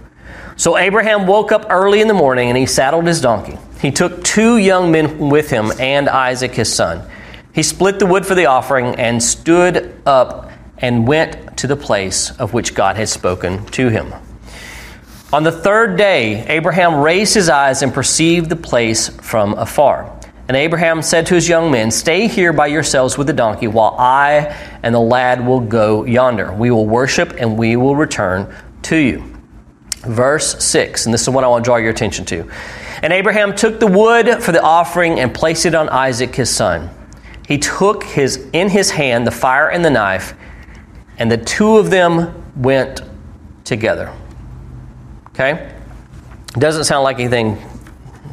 So 0.55 0.77
Abraham 0.77 1.27
woke 1.27 1.51
up 1.51 1.65
early 1.69 1.99
in 1.99 2.07
the 2.07 2.13
morning 2.13 2.47
and 2.47 2.57
he 2.57 2.65
saddled 2.65 3.05
his 3.05 3.19
donkey. 3.19 3.57
He 3.81 3.91
took 3.91 4.23
two 4.23 4.57
young 4.57 4.91
men 4.93 5.29
with 5.29 5.49
him 5.49 5.73
and 5.77 6.07
Isaac 6.07 6.51
his 6.51 6.73
son. 6.73 7.05
He 7.53 7.61
split 7.61 7.99
the 7.99 8.05
wood 8.05 8.25
for 8.25 8.33
the 8.33 8.45
offering 8.45 8.95
and 8.95 9.21
stood 9.21 9.93
up 10.05 10.51
and 10.77 11.05
went 11.05 11.57
to 11.57 11.67
the 11.67 11.75
place 11.75 12.31
of 12.39 12.53
which 12.53 12.75
God 12.75 12.95
had 12.95 13.09
spoken 13.09 13.65
to 13.67 13.89
him. 13.89 14.13
On 15.33 15.43
the 15.43 15.51
third 15.51 15.97
day, 15.97 16.45
Abraham 16.47 17.01
raised 17.01 17.33
his 17.33 17.49
eyes 17.49 17.81
and 17.81 17.93
perceived 17.93 18.49
the 18.49 18.55
place 18.55 19.09
from 19.09 19.53
afar. 19.55 20.17
And 20.47 20.55
Abraham 20.55 21.01
said 21.01 21.25
to 21.25 21.35
his 21.35 21.49
young 21.49 21.71
men, 21.71 21.91
Stay 21.91 22.27
here 22.27 22.53
by 22.53 22.67
yourselves 22.67 23.17
with 23.17 23.27
the 23.27 23.33
donkey, 23.33 23.67
while 23.67 23.95
I 23.97 24.55
and 24.83 24.93
the 24.93 24.99
lad 24.99 25.45
will 25.45 25.59
go 25.59 26.05
yonder. 26.05 26.53
We 26.53 26.71
will 26.71 26.85
worship 26.85 27.33
and 27.39 27.57
we 27.57 27.75
will 27.75 27.95
return 27.95 28.55
to 28.83 28.95
you 28.95 29.33
verse 30.03 30.63
6, 30.63 31.05
and 31.05 31.13
this 31.13 31.21
is 31.21 31.29
what 31.29 31.43
I 31.43 31.47
want 31.47 31.63
to 31.63 31.67
draw 31.67 31.77
your 31.77 31.89
attention 31.89 32.25
to. 32.25 32.49
And 33.01 33.11
Abraham 33.11 33.55
took 33.55 33.79
the 33.79 33.87
wood 33.87 34.43
for 34.43 34.51
the 34.51 34.61
offering 34.61 35.19
and 35.19 35.33
placed 35.33 35.65
it 35.65 35.75
on 35.75 35.89
Isaac 35.89 36.35
his 36.35 36.49
son. 36.49 36.89
He 37.47 37.57
took 37.57 38.03
his 38.03 38.47
in 38.53 38.69
his 38.69 38.91
hand 38.91 39.27
the 39.27 39.31
fire 39.31 39.69
and 39.69 39.83
the 39.83 39.89
knife, 39.89 40.33
and 41.17 41.31
the 41.31 41.37
two 41.37 41.77
of 41.77 41.89
them 41.89 42.51
went 42.55 43.01
together. 43.63 44.13
Okay? 45.33 45.71
Doesn't 46.53 46.83
sound 46.83 47.03
like 47.03 47.19
anything 47.19 47.57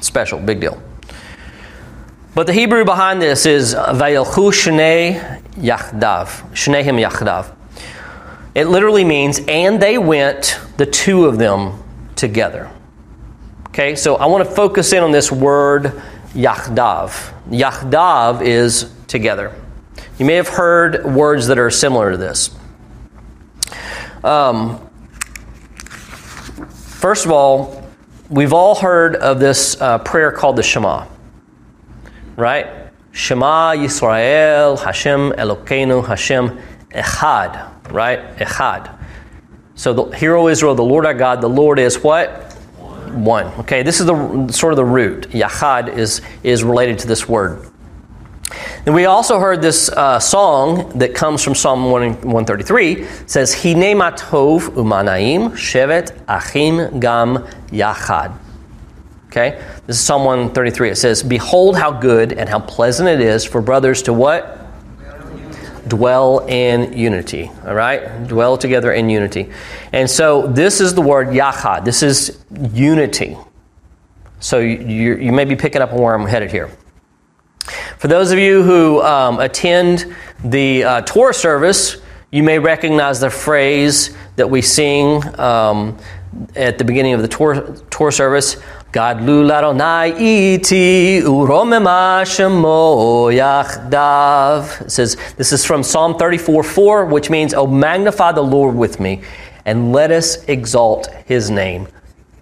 special, 0.00 0.38
big 0.38 0.60
deal. 0.60 0.80
But 2.34 2.46
the 2.46 2.52
Hebrew 2.52 2.84
behind 2.84 3.20
this 3.20 3.46
is 3.46 3.74
Vayelchu 3.74 4.52
Shnei 4.52 5.42
Yachdav. 5.54 6.52
Shnehim 6.52 7.02
Yachdav. 7.02 7.54
It 8.54 8.66
literally 8.66 9.04
means, 9.04 9.40
and 9.48 9.80
they 9.80 9.96
went, 9.96 10.60
the 10.76 10.86
two 10.86 11.24
of 11.24 11.38
them, 11.38 11.82
together. 12.16 12.70
Okay, 13.68 13.96
so 13.96 14.16
I 14.16 14.26
want 14.26 14.46
to 14.46 14.54
focus 14.54 14.92
in 14.92 15.02
on 15.02 15.12
this 15.12 15.32
word 15.32 16.02
Yachdav. 16.34 17.32
Yachdav 17.48 18.42
is 18.42 18.92
together. 19.06 19.54
You 20.18 20.26
may 20.26 20.34
have 20.34 20.48
heard 20.48 21.04
words 21.04 21.46
that 21.46 21.58
are 21.58 21.70
similar 21.70 22.10
to 22.10 22.16
this. 22.16 22.50
Um, 24.22 24.89
first 27.00 27.24
of 27.24 27.32
all, 27.32 27.82
we've 28.28 28.52
all 28.52 28.74
heard 28.74 29.16
of 29.16 29.40
this 29.40 29.80
uh, 29.80 29.98
prayer 29.98 30.30
called 30.30 30.56
the 30.56 30.62
Shema, 30.62 31.06
right? 32.36 32.66
Shema 33.12 33.74
Yisrael, 33.74 34.78
Hashem 34.78 35.32
Elokeinu, 35.32 36.06
Hashem 36.06 36.60
Echad 36.90 37.70
right? 37.92 38.36
Echad. 38.36 38.96
So, 39.74 39.92
the, 39.92 40.16
hear, 40.16 40.36
O 40.36 40.48
Israel, 40.48 40.74
the 40.74 40.82
Lord 40.82 41.06
our 41.06 41.14
God, 41.14 41.40
the 41.40 41.48
Lord 41.48 41.78
is 41.78 42.02
what? 42.02 42.52
One. 42.78 43.24
One. 43.24 43.46
Okay, 43.60 43.82
this 43.82 44.00
is 44.00 44.06
the 44.06 44.48
sort 44.52 44.72
of 44.72 44.76
the 44.76 44.84
root. 44.84 45.30
Yachad 45.30 45.96
is, 45.96 46.20
is 46.42 46.62
related 46.62 46.98
to 47.00 47.06
this 47.06 47.28
word. 47.28 47.69
And 48.86 48.94
we 48.94 49.04
also 49.04 49.38
heard 49.38 49.60
this 49.60 49.90
uh, 49.90 50.18
song 50.18 50.98
that 50.98 51.14
comes 51.14 51.44
from 51.44 51.54
Psalm 51.54 51.90
133. 51.90 52.92
It 52.92 53.30
says, 53.30 53.62
Hine 53.62 53.96
matov 53.96 54.70
umanaim 54.70 55.50
shevet 55.50 56.18
achim 56.26 56.98
gam 56.98 57.46
yachad. 57.68 58.36
Okay? 59.28 59.62
This 59.86 59.98
is 59.98 60.02
Psalm 60.02 60.24
133. 60.24 60.90
It 60.90 60.96
says, 60.96 61.22
Behold 61.22 61.76
how 61.76 61.90
good 61.90 62.32
and 62.32 62.48
how 62.48 62.60
pleasant 62.60 63.08
it 63.08 63.20
is 63.20 63.44
for 63.44 63.60
brothers 63.60 64.02
to 64.02 64.12
what? 64.12 64.56
dwell 65.88 66.46
in 66.46 66.96
unity. 66.96 67.50
All 67.66 67.74
right? 67.74 68.26
Dwell 68.26 68.56
together 68.56 68.92
in 68.92 69.10
unity. 69.10 69.50
And 69.92 70.08
so 70.08 70.46
this 70.46 70.80
is 70.80 70.94
the 70.94 71.02
word 71.02 71.28
yachad. 71.28 71.84
This 71.84 72.02
is 72.02 72.42
unity. 72.72 73.36
So 74.38 74.58
you, 74.58 75.16
you 75.16 75.32
may 75.32 75.44
be 75.44 75.56
picking 75.56 75.82
up 75.82 75.92
on 75.92 76.00
where 76.00 76.14
I'm 76.14 76.26
headed 76.26 76.50
here. 76.50 76.70
For 77.98 78.08
those 78.08 78.32
of 78.32 78.38
you 78.38 78.62
who 78.62 79.02
um, 79.02 79.40
attend 79.40 80.14
the 80.44 80.84
uh, 80.84 81.00
Torah 81.02 81.34
service, 81.34 81.96
you 82.30 82.42
may 82.42 82.58
recognize 82.58 83.20
the 83.20 83.30
phrase 83.30 84.16
that 84.36 84.48
we 84.48 84.62
sing 84.62 85.22
um, 85.38 85.98
at 86.54 86.78
the 86.78 86.84
beginning 86.84 87.12
of 87.12 87.22
the 87.22 87.28
Torah, 87.28 87.76
Torah 87.90 88.12
service 88.12 88.56
Gadlu 88.92 89.46
laronai 89.46 90.18
iti 90.18 91.20
uromema 91.20 92.22
shemo 92.24 93.32
yachdav. 93.32 94.80
It 94.80 94.90
says, 94.90 95.16
this 95.36 95.52
is 95.52 95.64
from 95.64 95.84
Psalm 95.84 96.16
34 96.18 96.64
4, 96.64 97.04
which 97.06 97.30
means, 97.30 97.54
Oh, 97.54 97.68
magnify 97.68 98.32
the 98.32 98.42
Lord 98.42 98.74
with 98.74 98.98
me, 98.98 99.22
and 99.64 99.92
let 99.92 100.10
us 100.10 100.42
exalt 100.44 101.06
his 101.26 101.50
name 101.50 101.86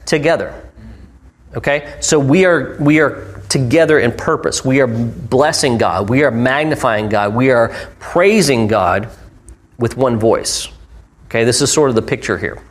together. 0.07 0.71
Okay? 1.55 1.95
So 2.01 2.19
we 2.19 2.47
are, 2.47 2.79
we 2.81 3.01
are 3.01 3.38
together 3.49 3.99
in 3.99 4.13
purpose. 4.13 4.65
We 4.65 4.81
are 4.81 4.87
blessing 4.87 5.79
God. 5.79 6.09
We 6.09 6.23
are 6.25 6.31
magnifying 6.31 7.09
God. 7.09 7.35
We 7.35 7.51
are 7.51 7.69
praising 7.99 8.67
God 8.67 9.09
with 9.79 9.97
one 9.97 10.19
voice. 10.19 10.69
Okay? 11.27 11.45
This 11.45 11.63
is 11.63 11.73
sort 11.73 11.89
of 11.91 11.97
the 11.97 12.03
picture 12.03 12.39
here. 12.39 12.63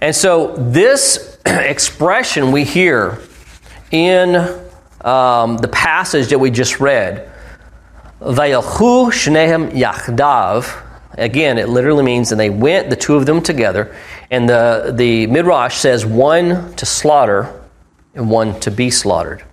And 0.00 0.14
so 0.14 0.54
this 0.56 1.38
expression 1.46 2.52
we 2.52 2.64
hear 2.64 3.20
in 3.90 4.36
um, 5.00 5.56
the 5.58 5.68
passage 5.68 6.28
that 6.28 6.38
we 6.38 6.50
just 6.50 6.80
read, 6.80 7.30
Vayalchu 8.20 9.10
shnehem 9.10 9.72
yachdav. 9.72 10.82
Again, 11.16 11.58
it 11.58 11.68
literally 11.68 12.02
means, 12.02 12.32
and 12.32 12.40
they 12.40 12.50
went, 12.50 12.90
the 12.90 12.96
two 12.96 13.14
of 13.14 13.24
them 13.24 13.40
together. 13.40 13.94
And 14.30 14.48
the, 14.48 14.92
the 14.96 15.26
Midrash 15.28 15.76
says 15.76 16.04
one 16.04 16.74
to 16.74 16.86
slaughter 16.86 17.63
and 18.14 18.30
one 18.30 18.58
to 18.60 18.70
be 18.70 18.90
slaughtered. 18.90 19.44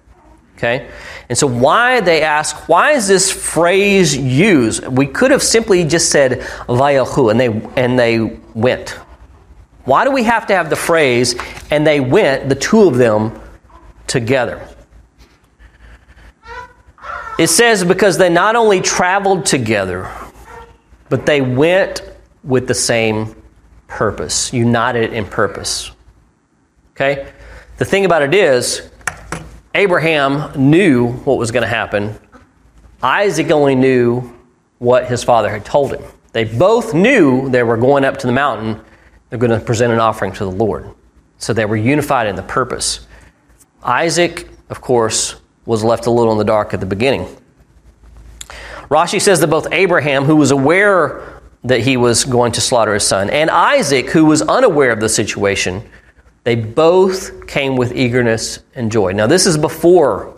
Okay? 0.57 0.89
And 1.27 1.37
so, 1.37 1.47
why 1.47 2.01
they 2.01 2.21
ask, 2.21 2.69
why 2.69 2.91
is 2.91 3.07
this 3.07 3.31
phrase 3.31 4.15
used? 4.15 4.85
We 4.87 5.07
could 5.07 5.31
have 5.31 5.41
simply 5.41 5.83
just 5.83 6.11
said 6.11 6.41
Vayalchu, 6.67 7.31
and 7.31 7.39
they, 7.39 7.81
and 7.81 7.97
they 7.97 8.19
went. 8.53 8.89
Why 9.85 10.05
do 10.05 10.11
we 10.11 10.23
have 10.23 10.45
to 10.47 10.55
have 10.55 10.69
the 10.69 10.75
phrase, 10.75 11.35
and 11.71 11.87
they 11.87 11.99
went, 11.99 12.47
the 12.49 12.55
two 12.55 12.83
of 12.83 12.97
them, 12.97 13.39
together? 14.05 14.67
It 17.39 17.47
says 17.47 17.83
because 17.83 18.19
they 18.19 18.29
not 18.29 18.55
only 18.55 18.81
traveled 18.81 19.47
together, 19.47 20.11
but 21.09 21.25
they 21.25 21.41
went 21.41 22.03
with 22.43 22.67
the 22.67 22.75
same 22.75 23.35
purpose, 23.87 24.53
united 24.53 25.13
in 25.13 25.25
purpose. 25.25 25.91
Okay? 26.91 27.31
The 27.81 27.85
thing 27.85 28.05
about 28.05 28.21
it 28.21 28.35
is, 28.35 28.91
Abraham 29.73 30.51
knew 30.69 31.13
what 31.13 31.39
was 31.39 31.49
going 31.49 31.63
to 31.63 31.67
happen. 31.67 32.15
Isaac 33.01 33.49
only 33.49 33.73
knew 33.73 34.21
what 34.77 35.07
his 35.07 35.23
father 35.23 35.49
had 35.49 35.65
told 35.65 35.91
him. 35.91 36.03
They 36.31 36.43
both 36.43 36.93
knew 36.93 37.49
they 37.49 37.63
were 37.63 37.77
going 37.77 38.05
up 38.05 38.17
to 38.17 38.27
the 38.27 38.33
mountain 38.33 38.79
they're 39.29 39.39
going 39.39 39.49
to 39.49 39.59
present 39.59 39.91
an 39.91 39.97
offering 39.97 40.31
to 40.33 40.45
the 40.45 40.51
Lord. 40.51 40.93
So 41.39 41.53
they 41.53 41.65
were 41.65 41.75
unified 41.75 42.27
in 42.27 42.35
the 42.35 42.43
purpose. 42.43 43.07
Isaac, 43.81 44.47
of 44.69 44.79
course, 44.79 45.37
was 45.65 45.83
left 45.83 46.05
a 46.05 46.11
little 46.11 46.33
in 46.33 46.37
the 46.37 46.43
dark 46.43 46.75
at 46.75 46.81
the 46.81 46.85
beginning. 46.85 47.35
Rashi 48.91 49.19
says 49.19 49.39
that 49.39 49.47
both 49.47 49.67
Abraham, 49.73 50.25
who 50.25 50.35
was 50.35 50.51
aware 50.51 51.41
that 51.63 51.79
he 51.79 51.97
was 51.97 52.25
going 52.25 52.51
to 52.51 52.61
slaughter 52.61 52.93
his 52.93 53.07
son. 53.07 53.31
And 53.31 53.49
Isaac, 53.49 54.11
who 54.11 54.25
was 54.25 54.43
unaware 54.43 54.91
of 54.91 54.99
the 54.99 55.09
situation, 55.09 55.89
they 56.43 56.55
both 56.55 57.47
came 57.47 57.75
with 57.75 57.95
eagerness 57.95 58.59
and 58.73 58.91
joy. 58.91 59.11
Now, 59.11 59.27
this 59.27 59.45
is 59.45 59.57
before 59.57 60.37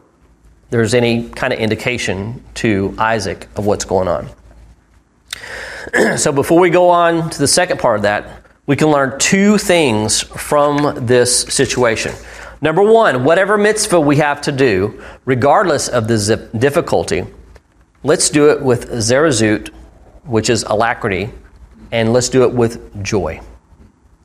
there's 0.69 0.93
any 0.93 1.29
kind 1.29 1.53
of 1.53 1.60
indication 1.60 2.43
to 2.55 2.95
Isaac 2.98 3.48
of 3.55 3.65
what's 3.65 3.86
going 3.86 4.07
on. 4.07 4.29
so, 6.17 6.31
before 6.31 6.60
we 6.60 6.69
go 6.69 6.89
on 6.89 7.29
to 7.29 7.39
the 7.39 7.48
second 7.48 7.79
part 7.79 7.98
of 7.98 8.01
that, 8.03 8.43
we 8.65 8.75
can 8.75 8.88
learn 8.89 9.19
two 9.19 9.57
things 9.57 10.22
from 10.22 11.05
this 11.05 11.41
situation. 11.41 12.13
Number 12.62 12.81
one, 12.81 13.25
whatever 13.25 13.57
mitzvah 13.57 14.00
we 14.00 14.15
have 14.17 14.41
to 14.41 14.51
do, 14.51 15.03
regardless 15.25 15.89
of 15.89 16.07
the 16.07 16.50
difficulty, 16.57 17.25
let's 18.03 18.29
do 18.29 18.50
it 18.51 18.62
with 18.62 18.89
zerizut, 18.89 19.67
which 20.24 20.50
is 20.50 20.63
alacrity, 20.63 21.29
and 21.91 22.13
let's 22.13 22.29
do 22.29 22.43
it 22.43 22.53
with 22.53 23.03
joy. 23.03 23.41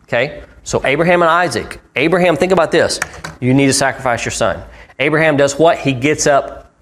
Okay? 0.04 0.44
So, 0.68 0.84
Abraham 0.84 1.22
and 1.22 1.30
Isaac. 1.30 1.80
Abraham, 1.96 2.37
think 2.37 2.52
about 2.52 2.70
this. 2.70 3.00
You 3.40 3.54
need 3.54 3.68
to 3.68 3.72
sacrifice 3.72 4.26
your 4.26 4.32
son. 4.32 4.62
Abraham 4.98 5.38
does 5.38 5.58
what? 5.58 5.78
He 5.78 5.94
gets 5.94 6.26
up 6.26 6.75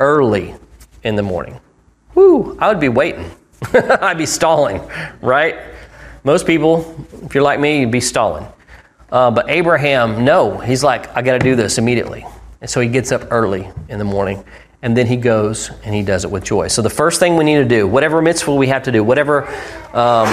early 0.00 0.56
in 1.04 1.14
the 1.14 1.22
morning. 1.22 1.60
Whoo, 2.16 2.58
I 2.58 2.66
would 2.66 2.80
be 2.80 2.88
waiting. 2.88 3.30
I'd 3.72 4.18
be 4.18 4.26
stalling, 4.26 4.82
right? 5.22 5.60
Most 6.24 6.44
people, 6.44 7.06
if 7.22 7.32
you're 7.32 7.44
like 7.44 7.60
me, 7.60 7.78
you'd 7.78 7.92
be 7.92 8.00
stalling. 8.00 8.48
Uh, 9.12 9.30
but 9.30 9.48
Abraham, 9.48 10.24
no, 10.24 10.58
he's 10.58 10.82
like, 10.82 11.16
I 11.16 11.22
got 11.22 11.34
to 11.34 11.38
do 11.38 11.54
this 11.54 11.78
immediately. 11.78 12.26
And 12.60 12.68
so 12.68 12.80
he 12.80 12.88
gets 12.88 13.12
up 13.12 13.28
early 13.30 13.70
in 13.88 14.00
the 14.00 14.04
morning 14.04 14.44
and 14.82 14.96
then 14.96 15.06
he 15.06 15.16
goes 15.16 15.70
and 15.84 15.94
he 15.94 16.02
does 16.02 16.24
it 16.24 16.30
with 16.32 16.42
joy. 16.42 16.66
So 16.66 16.82
the 16.82 16.90
first 16.90 17.20
thing 17.20 17.36
we 17.36 17.44
need 17.44 17.58
to 17.58 17.64
do, 17.64 17.86
whatever 17.86 18.20
mitzvah 18.20 18.56
we 18.56 18.66
have 18.66 18.82
to 18.82 18.90
do, 18.90 19.04
whatever, 19.04 19.46
um, 19.94 20.26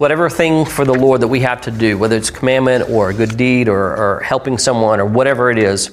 whatever 0.00 0.30
thing 0.30 0.64
for 0.64 0.86
the 0.86 0.94
Lord 0.94 1.20
that 1.20 1.28
we 1.28 1.40
have 1.40 1.60
to 1.60 1.70
do, 1.70 1.98
whether 1.98 2.16
it's 2.16 2.30
commandment 2.30 2.88
or 2.88 3.10
a 3.10 3.14
good 3.14 3.36
deed 3.36 3.68
or, 3.68 3.94
or 3.96 4.20
helping 4.20 4.56
someone 4.56 4.98
or 4.98 5.04
whatever 5.04 5.50
it 5.50 5.58
is, 5.58 5.90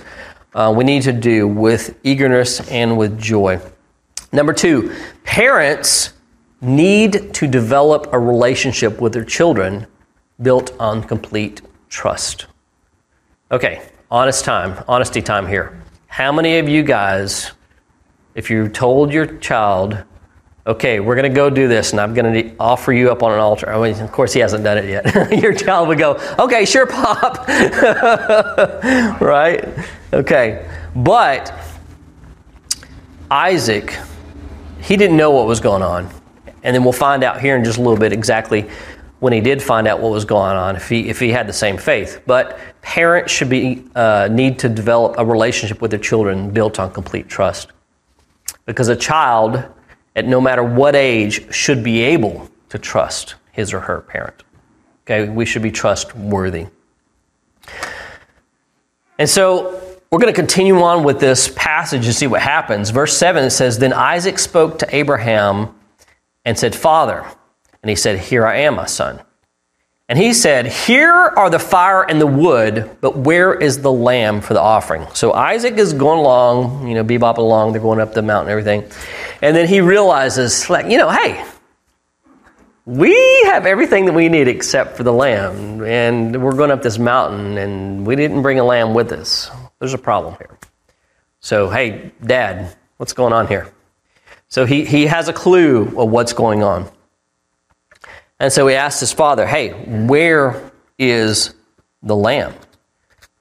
uh, 0.56 0.74
we 0.74 0.86
need 0.86 1.04
to 1.04 1.12
do 1.12 1.46
with 1.46 2.00
eagerness 2.06 2.66
and 2.72 2.98
with 2.98 3.20
joy. 3.20 3.60
Number 4.32 4.54
two, 4.54 4.96
parents 5.26 6.14
need 6.62 7.34
to 7.34 7.48
develop 7.48 8.08
a 8.14 8.18
relationship 8.18 9.02
with 9.02 9.12
their 9.12 9.26
children 9.26 9.86
built 10.42 10.72
on 10.80 11.04
complete 11.04 11.62
trust. 11.90 12.46
Okay, 13.52 13.90
honest 14.10 14.46
time, 14.46 14.86
honesty 14.88 15.22
time 15.22 15.46
here. 15.46 15.82
How 16.08 16.32
many 16.32 16.60
of 16.60 16.70
you 16.70 16.82
guys, 16.82 17.52
if 18.36 18.50
you 18.50 18.70
told 18.70 19.12
your 19.12 19.26
child, 19.40 20.02
okay, 20.68 21.00
we're 21.00 21.16
going 21.16 21.32
to 21.32 21.36
go 21.36 21.50
do 21.50 21.68
this 21.70 21.92
and 21.92 22.02
I'm 22.02 22.14
going 22.14 22.34
to 22.34 22.56
offer 22.60 22.92
you 22.92 23.10
up 23.10 23.24
on 23.24 23.32
an 23.32 23.40
altar. 23.40 23.70
I 23.70 23.82
mean, 23.82 24.00
of 24.02 24.12
course, 24.12 24.34
he 24.34 24.42
hasn't 24.42 24.66
done 24.66 24.78
it 24.78 24.86
yet. 24.86 25.32
Your 25.42 25.54
child 25.54 25.88
would 25.88 25.98
go, 25.98 26.20
okay, 26.38 26.66
sure, 26.66 26.86
Pop. 26.86 27.48
right? 29.22 29.66
Okay. 30.14 30.70
But 30.94 31.54
Isaac, 33.32 33.98
he 34.82 34.98
didn't 34.98 35.16
know 35.16 35.32
what 35.32 35.48
was 35.48 35.62
going 35.62 35.82
on. 35.82 36.10
And 36.64 36.76
then 36.76 36.84
we'll 36.84 36.92
find 36.92 37.24
out 37.24 37.40
here 37.40 37.56
in 37.56 37.64
just 37.64 37.78
a 37.78 37.82
little 37.82 37.98
bit 37.98 38.12
exactly 38.12 38.70
when 39.20 39.32
he 39.32 39.40
did 39.40 39.64
find 39.64 39.88
out 39.88 40.02
what 40.02 40.12
was 40.12 40.26
going 40.26 40.58
on, 40.58 40.76
if 40.76 40.90
he, 40.90 41.08
if 41.08 41.20
he 41.20 41.30
had 41.30 41.48
the 41.48 41.54
same 41.54 41.78
faith. 41.78 42.22
But 42.28 42.60
parents 42.82 43.32
should 43.32 43.50
be, 43.50 43.86
uh, 43.96 44.28
need 44.30 44.60
to 44.60 44.70
develop 44.70 45.16
a 45.18 45.26
relationship 45.26 45.82
with 45.82 45.92
their 45.92 46.00
children 46.00 46.52
built 46.52 46.78
on 46.78 46.92
complete 46.92 47.30
trust. 47.30 47.72
Because 48.66 48.90
a 48.90 48.96
child 48.96 49.64
at 50.18 50.26
no 50.26 50.42
matter 50.42 50.64
what 50.64 50.96
age, 50.96 51.54
should 51.54 51.84
be 51.84 52.02
able 52.02 52.50
to 52.70 52.80
trust 52.80 53.36
his 53.52 53.74
or 53.74 53.80
her 53.80 54.02
parent. 54.02 54.44
Okay, 55.06 55.30
we 55.30 55.46
should 55.46 55.62
be 55.62 55.72
trustworthy. 55.72 56.68
And 59.20 59.30
so 59.30 59.80
we're 60.12 60.20
going 60.20 60.34
to 60.34 60.40
continue 60.40 60.82
on 60.82 61.04
with 61.04 61.20
this 61.20 61.50
passage 61.56 62.06
and 62.06 62.16
see 62.16 62.28
what 62.28 62.42
happens. 62.42 62.90
Verse 62.90 63.16
7 63.16 63.44
it 63.44 63.52
says, 63.52 63.78
Then 63.78 63.94
Isaac 63.94 64.40
spoke 64.40 64.80
to 64.80 64.96
Abraham 64.96 65.76
and 66.44 66.58
said, 66.58 66.76
Father. 66.76 67.24
And 67.84 67.90
he 67.90 67.96
said, 67.96 68.20
Here 68.20 68.46
I 68.46 68.58
am, 68.58 68.76
my 68.76 68.86
son. 68.86 69.22
And 70.10 70.18
he 70.18 70.34
said, 70.34 70.68
Here 70.68 71.12
are 71.12 71.50
the 71.50 71.60
fire 71.60 72.04
and 72.04 72.22
the 72.22 72.28
wood, 72.28 72.90
but 73.02 73.18
where 73.18 73.54
is 73.54 73.82
the 73.82 73.92
lamb 73.92 74.40
for 74.42 74.54
the 74.54 74.62
offering? 74.62 75.06
So 75.14 75.34
Isaac 75.34 75.78
is 75.78 75.94
going 75.94 76.20
along, 76.20 76.88
you 76.88 76.96
know, 76.96 77.04
bebopping 77.04 77.40
along, 77.40 77.74
they're 77.74 77.82
going 77.82 78.00
up 78.00 78.14
the 78.14 78.22
mountain 78.22 78.50
and 78.50 78.60
everything. 78.60 78.90
And 79.42 79.56
then 79.56 79.68
he 79.68 79.82
realizes, 79.82 80.70
like, 80.70 80.90
you 80.90 80.98
know, 80.98 81.10
hey, 81.10 81.46
we 82.86 83.14
have 83.48 83.66
everything 83.66 84.06
that 84.06 84.14
we 84.14 84.30
need 84.30 84.48
except 84.48 84.96
for 84.96 85.04
the 85.04 85.12
lamb. 85.12 85.84
And 85.84 86.42
we're 86.42 86.56
going 86.56 86.72
up 86.72 86.82
this 86.82 86.98
mountain 86.98 87.58
and 87.58 88.08
we 88.08 88.16
didn't 88.16 88.42
bring 88.42 88.60
a 88.60 88.64
lamb 88.64 88.94
with 88.94 89.12
us. 89.12 89.52
There's 89.80 89.94
a 89.94 89.98
problem 89.98 90.36
here. 90.36 90.58
So, 91.42 91.70
hey, 91.70 92.14
dad, 92.26 92.76
what's 92.96 93.12
going 93.12 93.34
on 93.34 93.48
here? 93.48 93.72
So 94.48 94.66
he, 94.66 94.86
he 94.86 95.08
has 95.08 95.28
a 95.28 95.34
clue 95.34 96.00
of 96.00 96.10
what's 96.10 96.32
going 96.32 96.64
on. 96.64 96.90
And 98.40 98.54
so 98.54 98.68
he 98.68 98.76
asked 98.76 99.00
his 99.00 99.14
father, 99.14 99.46
Hey, 99.46 99.70
where 100.06 100.72
is 100.98 101.54
the 102.04 102.16
lamb? 102.16 102.54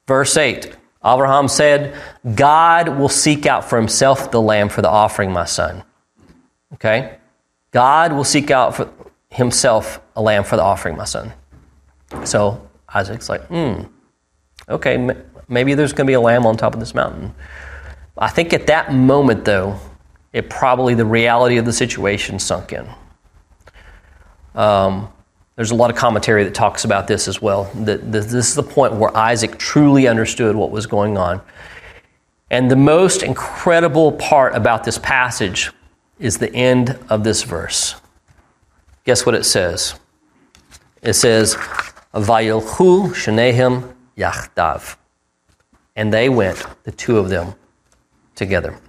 Verse 0.07 0.35
8 0.37 0.75
Abraham 1.05 1.47
said, 1.47 1.95
God 2.35 2.89
will 2.89 3.09
seek 3.09 3.45
out 3.45 3.69
for 3.69 3.77
himself 3.77 4.31
the 4.31 4.41
lamb 4.41 4.69
for 4.69 4.81
the 4.81 4.89
offering, 4.89 5.31
my 5.31 5.45
son. 5.45 5.83
Okay? 6.73 7.17
God 7.71 8.13
will 8.13 8.23
seek 8.23 8.51
out 8.51 8.75
for 8.75 8.89
himself 9.29 10.01
a 10.15 10.21
lamb 10.21 10.43
for 10.43 10.55
the 10.55 10.63
offering, 10.63 10.97
my 10.97 11.05
son. 11.05 11.31
So 12.23 12.67
Isaac's 12.93 13.29
like, 13.29 13.45
hmm, 13.47 13.83
okay, 14.67 15.11
maybe 15.47 15.73
there's 15.75 15.93
going 15.93 16.07
to 16.07 16.09
be 16.09 16.15
a 16.15 16.21
lamb 16.21 16.45
on 16.45 16.57
top 16.57 16.73
of 16.73 16.79
this 16.79 16.95
mountain. 16.95 17.33
I 18.17 18.29
think 18.29 18.53
at 18.53 18.67
that 18.67 18.93
moment, 18.93 19.45
though, 19.45 19.79
it 20.33 20.49
probably 20.49 20.93
the 20.93 21.05
reality 21.05 21.57
of 21.57 21.65
the 21.65 21.73
situation 21.73 22.39
sunk 22.39 22.73
in. 22.73 22.87
Um, 24.57 25.13
there's 25.55 25.71
a 25.71 25.75
lot 25.75 25.89
of 25.89 25.95
commentary 25.95 26.43
that 26.43 26.53
talks 26.53 26.83
about 26.83 27.07
this 27.07 27.27
as 27.27 27.41
well. 27.41 27.71
That 27.75 28.11
this 28.11 28.33
is 28.33 28.55
the 28.55 28.63
point 28.63 28.93
where 28.93 29.15
Isaac 29.15 29.57
truly 29.57 30.07
understood 30.07 30.55
what 30.55 30.71
was 30.71 30.85
going 30.85 31.17
on. 31.17 31.41
And 32.49 32.69
the 32.69 32.75
most 32.75 33.23
incredible 33.23 34.11
part 34.13 34.55
about 34.55 34.83
this 34.83 34.97
passage 34.97 35.71
is 36.19 36.37
the 36.37 36.53
end 36.53 36.97
of 37.09 37.23
this 37.23 37.43
verse. 37.43 37.95
Guess 39.03 39.25
what 39.25 39.35
it 39.35 39.45
says? 39.45 39.95
It 41.01 41.13
says, 41.13 41.55
Vayilchu 42.13 43.09
Shanehem 43.13 43.93
Yachdav. 44.17 44.97
And 45.95 46.13
they 46.13 46.29
went, 46.29 46.65
the 46.83 46.91
two 46.91 47.17
of 47.17 47.29
them, 47.29 47.53
together. 48.35 48.79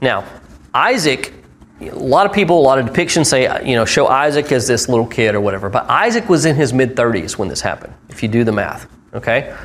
Now, 0.00 0.24
Isaac 0.72 1.32
a 1.80 1.94
lot 1.94 2.26
of 2.26 2.32
people, 2.32 2.58
a 2.58 2.60
lot 2.60 2.78
of 2.78 2.86
depictions 2.86 3.26
say, 3.26 3.66
you 3.66 3.74
know, 3.74 3.84
show 3.84 4.06
Isaac 4.06 4.52
as 4.52 4.66
this 4.66 4.88
little 4.88 5.06
kid 5.06 5.34
or 5.34 5.40
whatever. 5.40 5.70
But 5.70 5.88
Isaac 5.88 6.28
was 6.28 6.44
in 6.44 6.56
his 6.56 6.72
mid 6.72 6.94
30s 6.94 7.38
when 7.38 7.48
this 7.48 7.60
happened, 7.60 7.94
if 8.08 8.22
you 8.22 8.28
do 8.28 8.44
the 8.44 8.52
math. 8.52 8.86
Okay? 9.14 9.56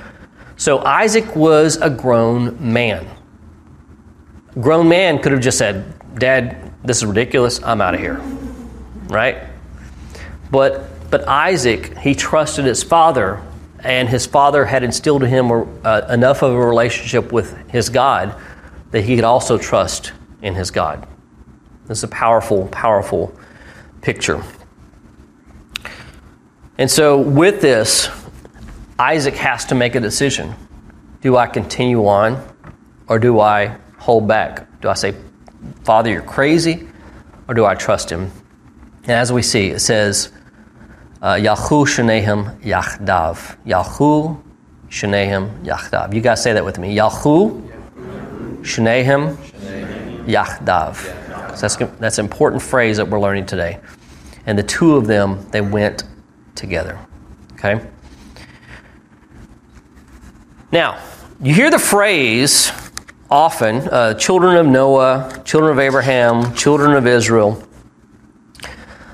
So 0.57 0.79
Isaac 0.79 1.35
was 1.35 1.77
a 1.77 1.89
grown 1.89 2.73
man. 2.73 3.05
A 4.55 4.59
grown 4.59 4.87
man 4.87 5.19
could 5.19 5.33
have 5.33 5.41
just 5.41 5.57
said, 5.57 5.93
Dad, 6.17 6.73
this 6.83 6.97
is 6.97 7.05
ridiculous. 7.05 7.61
I'm 7.61 7.81
out 7.81 7.93
of 7.93 7.99
here. 7.99 8.21
Right? 9.09 9.43
But 10.51 10.89
but 11.11 11.27
Isaac, 11.27 11.97
he 11.99 12.15
trusted 12.15 12.65
his 12.65 12.83
father, 12.83 13.41
and 13.79 14.09
his 14.09 14.25
father 14.25 14.65
had 14.65 14.83
instilled 14.83 15.23
in 15.23 15.29
him 15.29 15.51
uh, 15.83 16.01
enough 16.09 16.41
of 16.41 16.51
a 16.51 16.59
relationship 16.59 17.31
with 17.31 17.55
his 17.69 17.89
God 17.89 18.35
that 18.91 19.03
he 19.03 19.15
could 19.15 19.23
also 19.23 19.57
trust 19.57 20.13
in 20.41 20.55
his 20.55 20.71
God. 20.71 21.07
This 21.87 21.99
is 21.99 22.03
a 22.03 22.07
powerful, 22.07 22.67
powerful 22.67 23.37
picture. 24.01 24.43
And 26.77 26.89
so, 26.89 27.19
with 27.19 27.61
this, 27.61 28.09
Isaac 28.99 29.35
has 29.35 29.65
to 29.65 29.75
make 29.75 29.95
a 29.95 29.99
decision. 29.99 30.55
Do 31.21 31.37
I 31.37 31.47
continue 31.47 32.05
on 32.07 32.43
or 33.07 33.19
do 33.19 33.39
I 33.39 33.77
hold 33.97 34.27
back? 34.27 34.81
Do 34.81 34.89
I 34.89 34.93
say, 34.93 35.15
Father, 35.83 36.09
you're 36.11 36.21
crazy, 36.21 36.87
or 37.47 37.53
do 37.53 37.65
I 37.65 37.75
trust 37.75 38.09
him? 38.09 38.31
And 39.03 39.11
as 39.11 39.31
we 39.31 39.41
see, 39.41 39.67
it 39.67 39.79
says, 39.79 40.31
uh, 41.21 41.33
Yahu 41.33 41.85
Shanehem 41.85 42.59
Yachdav. 42.61 43.57
Yahu 43.65 44.41
Shanehem 44.89 45.63
Yachdav. 45.63 46.13
You 46.13 46.21
guys 46.21 46.41
say 46.41 46.53
that 46.53 46.65
with 46.65 46.77
me. 46.77 46.95
Yahu 46.95 47.61
Shanehem 48.61 49.35
Yachdav. 50.25 51.24
So 51.55 51.67
that's, 51.67 51.97
that's 51.99 52.17
an 52.17 52.25
important 52.25 52.61
phrase 52.61 52.97
that 52.97 53.07
we're 53.07 53.19
learning 53.19 53.45
today. 53.45 53.79
And 54.45 54.57
the 54.57 54.63
two 54.63 54.95
of 54.95 55.07
them, 55.07 55.47
they 55.51 55.61
went 55.61 56.03
together. 56.55 56.99
Okay? 57.53 57.85
Now, 60.71 61.01
you 61.41 61.53
hear 61.53 61.71
the 61.71 61.79
phrase 61.79 62.71
often 63.29 63.77
uh, 63.89 64.13
children 64.15 64.55
of 64.55 64.67
Noah, 64.67 65.41
children 65.45 65.71
of 65.71 65.79
Abraham, 65.79 66.53
children 66.53 66.93
of 66.93 67.07
Israel. 67.07 67.61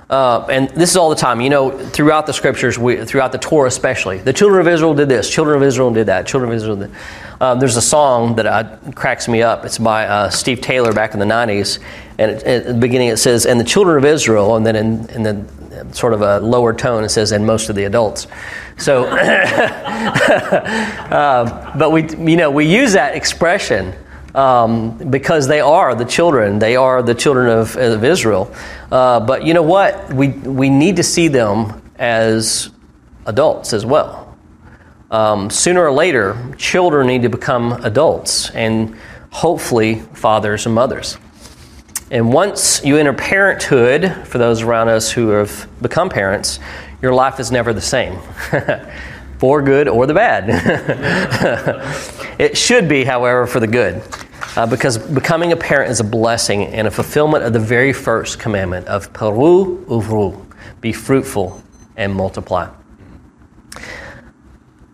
uh, 0.10 0.46
and 0.50 0.70
this 0.70 0.92
is 0.92 0.98
all 0.98 1.10
the 1.10 1.16
time. 1.16 1.40
You 1.40 1.50
know, 1.50 1.78
throughout 1.90 2.26
the 2.26 2.34
scriptures, 2.34 2.78
we, 2.78 3.06
throughout 3.06 3.32
the 3.32 3.38
Torah 3.38 3.68
especially, 3.68 4.18
the 4.20 4.34
children 4.34 4.60
of 4.60 4.68
Israel 4.68 4.94
did 4.94 5.08
this, 5.08 5.30
children 5.30 5.56
of 5.56 5.64
Israel 5.64 5.92
did 5.92 6.08
that, 6.08 6.28
children 6.28 6.52
of 6.52 6.56
Israel 6.56 6.76
did. 6.76 6.92
Um, 7.40 7.60
there's 7.60 7.78
a 7.78 7.82
song 7.82 8.36
that 8.36 8.46
I, 8.46 8.64
cracks 8.92 9.28
me 9.28 9.42
up. 9.42 9.66
It's 9.66 9.78
by 9.78 10.06
uh, 10.06 10.30
Steve 10.30 10.62
Taylor 10.62 10.94
back 10.94 11.14
in 11.14 11.20
the 11.20 11.26
90s. 11.26 11.80
And 12.22 12.32
it, 12.32 12.44
at 12.44 12.66
the 12.68 12.74
beginning 12.76 13.08
it 13.08 13.18
says, 13.18 13.48
and 13.48 13.60
the 13.60 13.64
children 13.64 13.98
of 13.98 14.06
Israel, 14.06 14.56
and 14.56 14.64
then 14.66 14.76
in, 14.76 15.10
in 15.10 15.24
the 15.24 15.44
sort 15.92 16.14
of 16.14 16.22
a 16.22 16.40
lower 16.40 16.72
tone, 16.72 17.04
it 17.04 17.10
says, 17.10 17.32
and 17.32 17.44
most 17.46 17.70
of 17.70 17.76
the 17.76 17.86
adults. 17.86 18.28
So, 18.78 19.06
uh, 19.06 19.38
but 21.78 21.92
we, 21.92 22.04
you 22.18 22.38
know, 22.38 22.52
we 22.52 22.66
use 22.66 22.94
that 22.94 23.16
expression 23.16 23.96
um, 24.36 24.98
because 25.10 25.48
they 25.48 25.62
are 25.62 25.96
the 25.96 26.06
children. 26.06 26.60
They 26.60 26.76
are 26.76 27.02
the 27.02 27.16
children 27.16 27.50
of, 27.50 27.76
of 27.76 28.04
Israel. 28.04 28.54
Uh, 28.92 29.20
but 29.20 29.44
you 29.44 29.56
know 29.56 29.64
what? 29.64 30.14
We, 30.14 30.28
we 30.30 30.70
need 30.70 30.98
to 30.98 31.04
see 31.04 31.28
them 31.28 31.82
as 31.96 32.70
adults 33.26 33.74
as 33.74 33.84
well. 33.84 34.38
Um, 35.10 35.50
sooner 35.50 35.84
or 35.84 35.92
later, 35.92 36.38
children 36.58 37.08
need 37.08 37.24
to 37.24 37.30
become 37.30 37.74
adults 37.84 38.52
and 38.52 38.96
hopefully 39.32 40.02
fathers 40.14 40.68
and 40.68 40.76
mothers. 40.76 41.18
And 42.12 42.34
once 42.34 42.84
you 42.84 42.98
enter 42.98 43.14
parenthood, 43.14 44.28
for 44.28 44.38
those 44.38 44.62
around 44.62 44.90
us 44.90 45.10
who 45.10 45.30
have 45.30 45.70
become 45.82 46.10
parents, 46.10 46.60
your 47.02 47.14
life 47.14 47.40
is 47.40 47.54
never 47.54 47.72
the 47.72 47.80
same, 47.80 48.20
for 49.38 49.62
good 49.62 49.88
or 49.88 50.06
the 50.06 50.14
bad. 50.14 50.50
it 52.38 52.58
should 52.58 52.90
be, 52.90 53.06
however, 53.06 53.48
for 53.48 53.62
the 53.62 53.68
good. 53.68 54.04
Uh, 54.58 54.68
because 54.68 54.98
becoming 54.98 55.54
a 55.54 55.56
parent 55.56 55.90
is 55.90 56.02
a 56.02 56.04
blessing 56.04 56.66
and 56.66 56.86
a 56.86 56.92
fulfillment 56.92 57.46
of 57.46 57.54
the 57.54 57.60
very 57.60 57.94
first 57.94 58.40
commandment 58.40 58.86
of 58.88 59.14
Paru 59.14 59.86
Uvru 59.86 60.46
be 60.82 60.92
fruitful 60.92 61.64
and 61.96 62.14
multiply. 62.14 62.70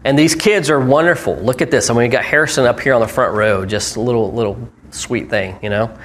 And 0.04 0.20
these 0.20 0.36
kids 0.36 0.70
are 0.70 0.80
wonderful. 0.80 1.36
Look 1.38 1.64
at 1.64 1.72
this. 1.72 1.90
I 1.90 1.94
mean, 1.94 2.04
we 2.04 2.08
got 2.10 2.24
Harrison 2.24 2.66
up 2.66 2.80
here 2.80 2.94
on 2.94 3.02
the 3.02 3.08
front 3.08 3.34
row, 3.34 3.66
just 3.66 3.96
a 3.96 4.02
little, 4.02 4.32
little 4.32 4.70
sweet 4.92 5.32
thing, 5.32 5.58
you 5.64 5.72
know. 5.72 5.98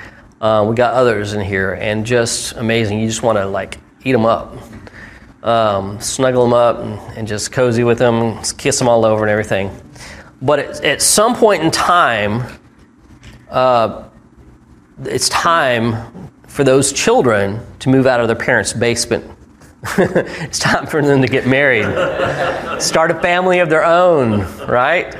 Uh, 0.42 0.64
we 0.68 0.74
got 0.74 0.92
others 0.92 1.34
in 1.34 1.40
here, 1.40 1.74
and 1.74 2.04
just 2.04 2.54
amazing. 2.56 2.98
You 2.98 3.06
just 3.06 3.22
want 3.22 3.38
to 3.38 3.46
like 3.46 3.78
eat 4.02 4.10
them 4.10 4.26
up, 4.26 4.52
um, 5.44 6.00
snuggle 6.00 6.42
them 6.42 6.52
up, 6.52 6.80
and, 6.80 6.98
and, 7.16 7.28
just 7.28 7.52
cozy 7.52 7.84
with 7.84 7.98
them, 7.98 8.42
kiss 8.58 8.76
them 8.76 8.88
all 8.88 9.04
over 9.04 9.22
and 9.22 9.30
everything. 9.30 9.70
But 10.42 10.58
at, 10.58 10.84
at 10.84 11.00
some 11.00 11.36
point 11.36 11.62
in 11.62 11.70
time, 11.70 12.58
uh, 13.50 14.08
it's 15.04 15.28
time 15.28 16.28
for 16.48 16.64
those 16.64 16.92
children 16.92 17.64
to 17.78 17.88
move 17.88 18.08
out 18.08 18.18
of 18.18 18.26
their 18.26 18.34
parents' 18.34 18.72
basement. 18.72 19.24
it's 19.98 20.58
time 20.58 20.88
for 20.88 21.00
them 21.02 21.22
to 21.22 21.28
get 21.28 21.46
married, 21.46 21.84
start 22.82 23.12
a 23.12 23.20
family 23.20 23.60
of 23.60 23.70
their 23.70 23.84
own, 23.84 24.40
right? 24.66 25.16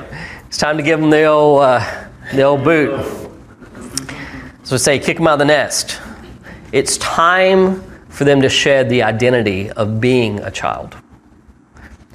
It's 0.47 0.57
time 0.57 0.75
to 0.75 0.83
give 0.83 0.99
them 0.99 1.09
the 1.09 1.23
old, 1.23 1.61
uh, 1.61 2.07
the 2.33 2.41
old 2.41 2.65
boot. 2.65 3.22
So 4.63 4.77
say, 4.77 4.97
kick 4.97 5.17
them 5.17 5.27
out 5.27 5.33
of 5.33 5.39
the 5.39 5.45
nest. 5.45 5.99
It's 6.71 6.97
time 6.97 7.81
for 8.09 8.23
them 8.23 8.41
to 8.41 8.49
shed 8.49 8.89
the 8.89 9.03
identity 9.03 9.69
of 9.71 9.99
being 9.99 10.39
a 10.39 10.49
child. 10.49 10.95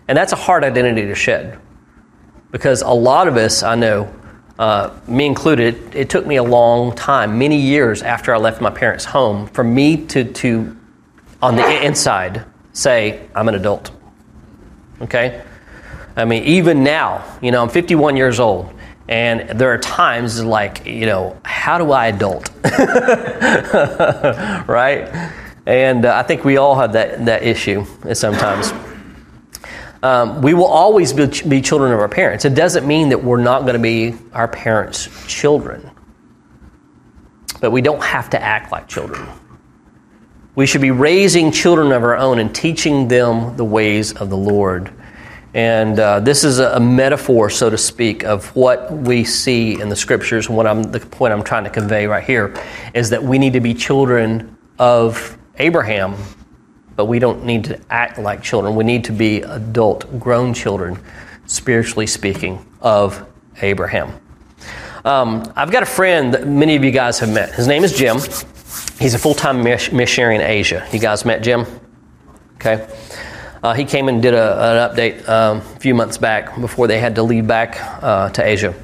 And 0.08 0.16
that's 0.16 0.32
a 0.32 0.36
hard 0.36 0.64
identity 0.64 1.02
to 1.02 1.14
shed. 1.14 1.58
Because 2.50 2.80
a 2.80 2.88
lot 2.88 3.28
of 3.28 3.36
us, 3.36 3.62
I 3.62 3.74
know, 3.74 4.12
uh, 4.58 4.98
me 5.06 5.26
included, 5.26 5.94
it 5.94 6.08
took 6.08 6.26
me 6.26 6.36
a 6.36 6.42
long 6.42 6.94
time, 6.96 7.38
many 7.38 7.60
years 7.60 8.02
after 8.02 8.34
I 8.34 8.38
left 8.38 8.60
my 8.60 8.70
parents' 8.70 9.04
home, 9.04 9.46
for 9.48 9.62
me 9.62 10.06
to, 10.06 10.24
to 10.24 10.76
on 11.42 11.56
the 11.56 11.84
inside, 11.84 12.44
say, 12.72 13.28
I'm 13.34 13.48
an 13.48 13.54
adult. 13.54 13.90
Okay? 15.02 15.44
I 16.16 16.24
mean, 16.24 16.42
even 16.44 16.82
now, 16.82 17.24
you 17.42 17.52
know, 17.52 17.62
I'm 17.62 17.68
51 17.68 18.16
years 18.16 18.40
old, 18.40 18.72
and 19.08 19.58
there 19.58 19.72
are 19.72 19.78
times 19.78 20.44
like, 20.44 20.84
you 20.86 21.06
know, 21.06 21.40
how 21.44 21.78
do 21.78 21.92
I 21.92 22.08
adult? 22.08 22.50
right? 24.68 25.32
And 25.64 26.04
uh, 26.04 26.16
I 26.16 26.22
think 26.22 26.44
we 26.44 26.58
all 26.58 26.74
have 26.76 26.92
that, 26.92 27.24
that 27.24 27.42
issue 27.42 27.86
sometimes. 28.12 28.72
Um, 30.02 30.42
we 30.42 30.54
will 30.54 30.66
always 30.66 31.12
be, 31.12 31.26
be 31.48 31.60
children 31.60 31.92
of 31.92 32.00
our 32.00 32.08
parents. 32.08 32.44
It 32.44 32.54
doesn't 32.54 32.86
mean 32.86 33.08
that 33.08 33.22
we're 33.22 33.42
not 33.42 33.62
going 33.62 33.74
to 33.74 33.80
be 33.80 34.14
our 34.32 34.46
parents' 34.46 35.08
children. 35.26 35.90
But 37.60 37.72
we 37.72 37.80
don't 37.80 38.02
have 38.02 38.30
to 38.30 38.40
act 38.40 38.70
like 38.70 38.88
children. 38.88 39.26
We 40.54 40.66
should 40.66 40.80
be 40.80 40.90
raising 40.90 41.50
children 41.50 41.92
of 41.92 42.02
our 42.02 42.16
own 42.16 42.38
and 42.38 42.54
teaching 42.54 43.08
them 43.08 43.56
the 43.56 43.64
ways 43.64 44.12
of 44.12 44.30
the 44.30 44.36
Lord. 44.36 44.92
And 45.54 45.98
uh, 45.98 46.20
this 46.20 46.44
is 46.44 46.58
a, 46.58 46.78
metaphor, 46.78 47.48
so 47.48 47.70
to 47.70 47.78
speak, 47.78 48.22
of 48.24 48.54
what 48.54 48.92
we 48.92 49.24
see 49.24 49.80
in 49.80 49.88
the 49.88 49.96
scriptures. 49.96 50.48
And 50.48 50.56
what 50.56 50.66
I'm, 50.66 50.82
the 50.82 51.00
point 51.00 51.32
I'm 51.32 51.42
trying 51.42 51.64
to 51.64 51.70
convey 51.70 52.06
right 52.06 52.22
here 52.22 52.54
is 52.94 53.10
that 53.10 53.22
we 53.22 53.38
need 53.38 53.54
to 53.54 53.60
be 53.60 53.72
children 53.72 54.56
of 54.78 55.38
Abraham 55.56 56.16
but 56.98 57.04
we 57.04 57.20
don't 57.20 57.44
need 57.44 57.62
to 57.62 57.80
act 57.90 58.18
like 58.18 58.42
children. 58.42 58.74
We 58.74 58.82
need 58.82 59.04
to 59.04 59.12
be 59.12 59.42
adult, 59.42 60.18
grown 60.18 60.52
children, 60.52 60.98
spiritually 61.46 62.08
speaking, 62.08 62.66
of 62.80 63.24
Abraham. 63.62 64.20
Um, 65.04 65.44
I've 65.54 65.70
got 65.70 65.84
a 65.84 65.86
friend 65.86 66.34
that 66.34 66.48
many 66.48 66.74
of 66.74 66.82
you 66.82 66.90
guys 66.90 67.20
have 67.20 67.32
met. 67.32 67.54
His 67.54 67.68
name 67.68 67.84
is 67.84 67.96
Jim. 67.96 68.16
He's 68.98 69.14
a 69.14 69.18
full 69.18 69.34
time 69.34 69.62
missionary 69.62 70.34
in 70.34 70.40
Asia. 70.40 70.88
You 70.92 70.98
guys 70.98 71.24
met 71.24 71.40
Jim? 71.40 71.66
Okay. 72.56 72.84
Uh, 73.62 73.74
he 73.74 73.84
came 73.84 74.08
and 74.08 74.22
did 74.22 74.34
a, 74.34 74.90
an 74.90 74.90
update 74.90 75.28
um, 75.28 75.58
a 75.58 75.80
few 75.80 75.94
months 75.94 76.18
back 76.18 76.58
before 76.60 76.86
they 76.86 76.98
had 76.98 77.14
to 77.16 77.22
leave 77.22 77.46
back 77.46 77.78
uh, 78.02 78.30
to 78.30 78.44
Asia. 78.44 78.74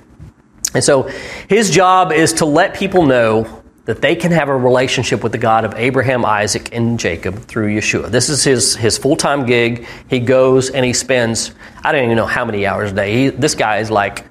And 0.75 0.83
so 0.83 1.05
his 1.49 1.71
job 1.71 2.13
is 2.13 2.35
to 2.35 2.45
let 2.45 2.75
people 2.75 3.07
know 3.07 3.63
that 3.85 4.01
they 4.01 4.17
can 4.17 4.33
have 4.33 4.49
a 4.49 4.57
relationship 4.57 5.23
with 5.23 5.33
the 5.33 5.39
God 5.39 5.65
of 5.65 5.75
Abraham, 5.75 6.25
Isaac, 6.25 6.71
and 6.73 6.99
Jacob 6.99 7.39
through 7.41 7.75
Yeshua. 7.75 8.09
This 8.11 8.31
is 8.31 8.43
his, 8.43 8.75
his 8.75 8.97
full 8.97 9.15
time 9.15 9.45
gig. 9.45 9.87
He 10.09 10.21
goes 10.21 10.71
and 10.71 10.85
he 10.85 10.93
spends, 10.93 11.53
I 11.85 11.93
don't 11.93 12.05
even 12.05 12.17
know 12.17 12.27
how 12.27 12.45
many 12.45 12.67
hours 12.67 12.93
a 12.93 12.95
day. 12.95 13.25
He, 13.25 13.29
this 13.29 13.55
guy 13.55 13.79
is 13.79 13.91
like, 13.91 14.27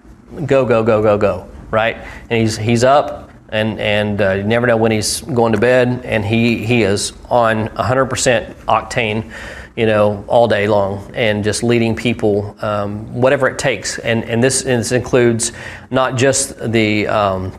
go, 0.48 0.66
go, 0.66 0.84
go, 0.84 1.02
go, 1.02 1.18
go, 1.18 1.50
right? 1.70 1.98
And 2.30 2.42
he's, 2.42 2.58
he's 2.58 2.84
up 2.84 3.24
and, 3.54 3.80
and 3.80 4.20
uh, 4.20 4.32
you 4.32 4.44
never 4.44 4.66
know 4.66 4.78
when 4.78 4.92
he's 4.92 5.22
going 5.22 5.54
to 5.54 5.60
bed, 5.60 6.02
and 6.04 6.26
he, 6.26 6.66
he 6.66 6.82
is 6.82 7.14
on 7.30 7.68
100% 7.70 8.56
octane. 8.66 9.32
You 9.76 9.88
know, 9.88 10.24
all 10.28 10.48
day 10.48 10.68
long, 10.68 11.12
and 11.16 11.44
just 11.44 11.64
leading 11.64 11.96
people, 11.96 12.56
um, 12.62 13.12
whatever 13.20 13.48
it 13.48 13.58
takes. 13.58 13.98
And 13.98 14.24
and 14.26 14.44
this, 14.44 14.62
this 14.62 14.92
includes 14.92 15.52
not 15.90 16.16
just 16.16 16.72
the 16.72 17.08
um, 17.08 17.52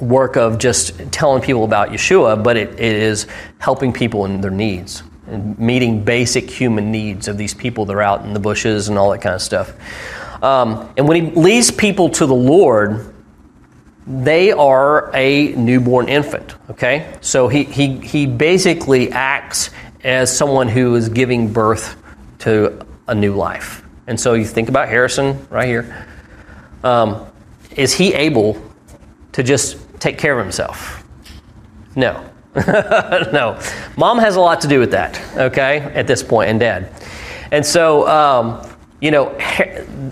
work 0.00 0.36
of 0.36 0.58
just 0.58 0.98
telling 1.12 1.42
people 1.42 1.64
about 1.64 1.90
Yeshua, 1.90 2.42
but 2.42 2.56
it, 2.56 2.70
it 2.72 2.96
is 2.96 3.26
helping 3.58 3.92
people 3.92 4.24
in 4.24 4.40
their 4.40 4.50
needs 4.50 5.02
and 5.28 5.58
meeting 5.58 6.04
basic 6.04 6.50
human 6.50 6.90
needs 6.90 7.28
of 7.28 7.36
these 7.36 7.54
people 7.54 7.84
that 7.84 7.94
are 7.94 8.02
out 8.02 8.24
in 8.24 8.32
the 8.32 8.40
bushes 8.40 8.88
and 8.88 8.98
all 8.98 9.10
that 9.10 9.20
kind 9.20 9.34
of 9.34 9.42
stuff. 9.42 9.72
Um, 10.42 10.92
and 10.96 11.08
when 11.08 11.24
he 11.24 11.30
leads 11.32 11.70
people 11.70 12.08
to 12.10 12.26
the 12.26 12.34
Lord, 12.34 13.12
they 14.06 14.52
are 14.52 15.10
a 15.14 15.48
newborn 15.54 16.08
infant, 16.08 16.54
okay? 16.70 17.16
So 17.20 17.48
he, 17.48 17.64
he, 17.64 17.98
he 17.98 18.26
basically 18.26 19.10
acts 19.10 19.70
as 20.06 20.34
someone 20.34 20.68
who 20.68 20.94
is 20.94 21.08
giving 21.08 21.52
birth 21.52 21.96
to 22.38 22.86
a 23.08 23.14
new 23.14 23.34
life. 23.34 23.82
And 24.06 24.18
so 24.18 24.34
you 24.34 24.44
think 24.44 24.68
about 24.68 24.88
Harrison 24.88 25.44
right 25.50 25.66
here. 25.66 26.06
Um, 26.84 27.26
is 27.74 27.92
he 27.92 28.14
able 28.14 28.62
to 29.32 29.42
just 29.42 29.78
take 29.98 30.16
care 30.16 30.38
of 30.38 30.44
himself? 30.44 31.02
No. 31.96 32.24
no. 32.54 33.60
Mom 33.96 34.18
has 34.18 34.36
a 34.36 34.40
lot 34.40 34.60
to 34.60 34.68
do 34.68 34.78
with 34.78 34.92
that, 34.92 35.20
okay, 35.36 35.80
at 35.80 36.06
this 36.06 36.22
point, 36.22 36.50
and 36.50 36.60
dad. 36.60 36.88
And 37.50 37.66
so, 37.66 38.06
um, 38.06 38.64
you 39.00 39.10
know, 39.10 39.26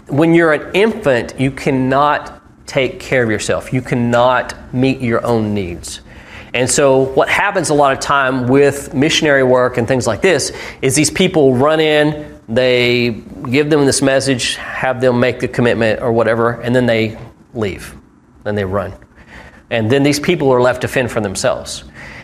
when 0.08 0.34
you're 0.34 0.54
an 0.54 0.74
infant, 0.74 1.38
you 1.38 1.52
cannot 1.52 2.42
take 2.66 2.98
care 2.98 3.22
of 3.22 3.30
yourself. 3.30 3.72
You 3.72 3.80
cannot 3.80 4.74
meet 4.74 5.00
your 5.00 5.24
own 5.24 5.54
needs. 5.54 6.00
And 6.54 6.70
so, 6.70 7.00
what 7.00 7.28
happens 7.28 7.70
a 7.70 7.74
lot 7.74 7.92
of 7.92 7.98
time 7.98 8.46
with 8.46 8.94
missionary 8.94 9.42
work 9.42 9.76
and 9.76 9.88
things 9.88 10.06
like 10.06 10.22
this 10.22 10.52
is 10.80 10.94
these 10.94 11.10
people 11.10 11.56
run 11.56 11.80
in, 11.80 12.40
they 12.48 13.10
give 13.50 13.70
them 13.70 13.84
this 13.86 14.00
message, 14.00 14.54
have 14.54 15.00
them 15.00 15.18
make 15.18 15.40
the 15.40 15.48
commitment 15.48 16.00
or 16.00 16.12
whatever, 16.12 16.60
and 16.60 16.74
then 16.74 16.86
they 16.86 17.18
leave. 17.54 17.96
Then 18.44 18.54
they 18.54 18.64
run. 18.64 18.94
And 19.70 19.90
then 19.90 20.04
these 20.04 20.20
people 20.20 20.52
are 20.52 20.60
left 20.60 20.82
to 20.82 20.88
fend 20.88 21.10
for 21.10 21.20
themselves. 21.20 21.82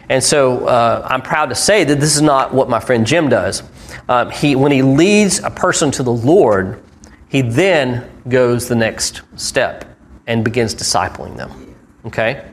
And 0.09 0.23
so 0.23 0.67
uh, 0.67 1.07
I'm 1.11 1.23
proud 1.23 1.49
to 1.49 1.57
say 1.57 1.83
that 1.83 1.99
this 1.99 2.15
is 2.15 2.23
not 2.23 2.55
what 2.55 2.69
my 2.69 2.79
friend 2.79 3.05
Jim 3.05 3.29
does. 3.29 3.65
Um, 4.09 4.31
he, 4.31 4.55
when 4.55 4.71
he 4.71 4.83
leads 4.83 5.41
a 5.41 5.51
person 5.51 5.91
to 5.93 6.05
the 6.05 6.13
Lord, 6.13 6.81
he 7.29 7.43
then 7.43 8.09
goes 8.29 8.69
the 8.69 8.77
next 8.77 9.23
step 9.35 9.97
and 10.29 10.45
begins 10.45 10.75
discipling 10.75 11.37
them. 11.37 11.77
Okay? 12.07 12.45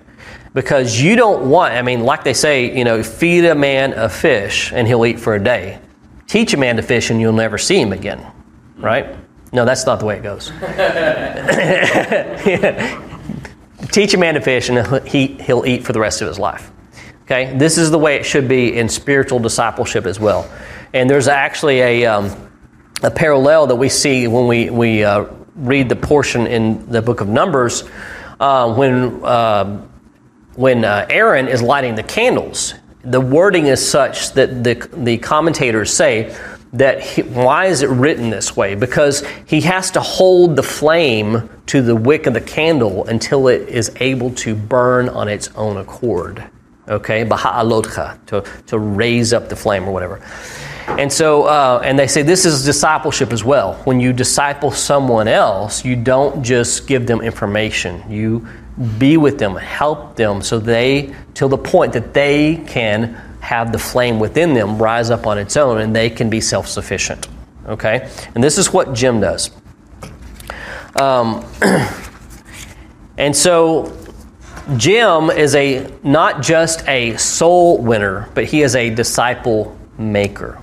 Because 0.53 1.01
you 1.01 1.15
don't 1.15 1.49
want, 1.49 1.73
I 1.73 1.81
mean, 1.81 2.01
like 2.01 2.23
they 2.23 2.33
say, 2.33 2.75
you 2.75 2.83
know, 2.83 3.03
feed 3.03 3.45
a 3.45 3.55
man 3.55 3.93
a 3.93 4.10
fish 4.10 4.71
and 4.73 4.88
he'll 4.88 5.05
eat 5.05 5.19
for 5.19 5.36
a 5.36 5.43
day. 5.43 5.79
Teach 6.27 6.53
a 6.53 6.57
man 6.57 6.75
to 6.77 6.81
fish 6.81 7.10
and 7.10 7.21
you'll 7.21 7.33
never 7.33 7.57
see 7.57 7.79
him 7.79 7.93
again, 7.93 8.25
right? 8.77 9.15
No, 9.53 9.65
that's 9.65 9.86
not 9.86 9.99
the 9.99 10.05
way 10.05 10.17
it 10.17 10.23
goes. 10.23 10.49
Teach 13.91 14.13
a 14.13 14.17
man 14.17 14.33
to 14.33 14.41
fish 14.41 14.69
and 14.69 15.07
he, 15.07 15.27
he'll 15.27 15.65
eat 15.65 15.86
for 15.86 15.93
the 15.93 15.99
rest 15.99 16.21
of 16.21 16.27
his 16.27 16.39
life. 16.39 16.71
Okay, 17.23 17.57
this 17.57 17.77
is 17.77 17.91
the 17.91 17.99
way 17.99 18.15
it 18.15 18.25
should 18.25 18.47
be 18.47 18.77
in 18.77 18.88
spiritual 18.88 19.39
discipleship 19.39 20.05
as 20.05 20.19
well. 20.19 20.49
And 20.93 21.10
there's 21.10 21.27
actually 21.27 21.81
a, 21.81 22.05
um, 22.05 22.49
a 23.03 23.12
parallel 23.12 23.67
that 23.67 23.75
we 23.75 23.89
see 23.89 24.27
when 24.27 24.47
we, 24.47 24.69
we 24.69 25.03
uh, 25.03 25.25
read 25.55 25.89
the 25.89 25.95
portion 25.95 26.47
in 26.47 26.89
the 26.89 27.01
book 27.01 27.19
of 27.19 27.27
Numbers 27.27 27.83
uh, 28.39 28.73
when, 28.73 29.23
uh, 29.25 29.86
when 30.58 30.84
uh, 30.84 31.06
Aaron 31.10 31.48
is 31.48 31.62
lighting 31.62 31.96
the 31.96 32.04
candles. 32.04 32.74
The 33.04 33.22
wording 33.22 33.67
is 33.67 33.89
such 33.89 34.34
that 34.34 34.65
the, 34.65 34.76
the 34.98 35.17
commentators 35.20 35.93
say 35.93 36.36
that 36.74 37.02
he, 37.02 37.22
why 37.22 37.67
is 37.67 37.82
it 37.82 37.89
written 37.89 38.30
this 38.30 38.58
way? 38.58 38.76
Because 38.76 39.26
he 39.46 39.62
has 39.62 39.89
to 39.91 40.02
hold 40.02 40.58
the 40.58 40.63
flame 40.63 41.50
to 41.67 41.82
the 41.82 41.96
wick 41.96 42.28
of 42.28 42.34
the 42.34 42.41
candle 42.41 43.06
until 43.06 43.48
it 43.48 43.70
is 43.70 43.96
able 44.02 44.32
to 44.32 44.54
burn 44.54 45.08
on 45.08 45.30
its 45.30 45.48
own 45.56 45.78
accord 45.78 46.50
okay, 46.89 47.24
baha'alotcha, 47.24 48.20
to, 48.28 48.43
to 48.67 48.80
raise 48.80 49.34
up 49.34 49.50
the 49.50 49.56
flame 49.56 49.88
or 49.88 49.91
whatever. 49.91 50.22
And 50.88 51.12
so, 51.12 51.43
uh, 51.43 51.82
and 51.84 52.00
they 52.00 52.08
say 52.08 52.22
this 52.22 52.46
is 52.46 52.63
discipleship 52.63 53.34
as 53.34 53.43
well. 53.43 53.74
When 53.84 54.00
you 54.00 54.13
disciple 54.13 54.72
someone 54.72 55.28
else, 55.28 55.84
you 55.84 55.96
don't 55.96 56.43
just 56.43 56.88
give 56.88 57.06
them 57.06 57.22
information. 57.22 58.10
You 58.10 58.48
be 58.97 59.17
with 59.17 59.39
them, 59.39 59.55
help 59.55 60.15
them 60.15 60.41
so 60.41 60.59
they, 60.59 61.15
till 61.33 61.49
the 61.49 61.57
point 61.57 61.93
that 61.93 62.13
they 62.13 62.63
can 62.67 63.15
have 63.39 63.71
the 63.71 63.79
flame 63.79 64.19
within 64.19 64.53
them 64.53 64.77
rise 64.77 65.09
up 65.09 65.25
on 65.25 65.37
its 65.37 65.57
own 65.57 65.79
and 65.79 65.95
they 65.95 66.09
can 66.09 66.29
be 66.29 66.41
self 66.41 66.67
sufficient. 66.67 67.27
Okay? 67.65 68.09
And 68.35 68.43
this 68.43 68.57
is 68.57 68.71
what 68.71 68.93
Jim 68.93 69.19
does. 69.19 69.51
Um, 70.99 71.45
and 73.17 73.35
so 73.35 73.95
Jim 74.75 75.29
is 75.29 75.55
a 75.55 75.89
not 76.03 76.41
just 76.41 76.87
a 76.87 77.15
soul 77.17 77.77
winner, 77.77 78.29
but 78.33 78.45
he 78.45 78.61
is 78.61 78.75
a 78.75 78.89
disciple 78.89 79.77
maker. 79.97 80.59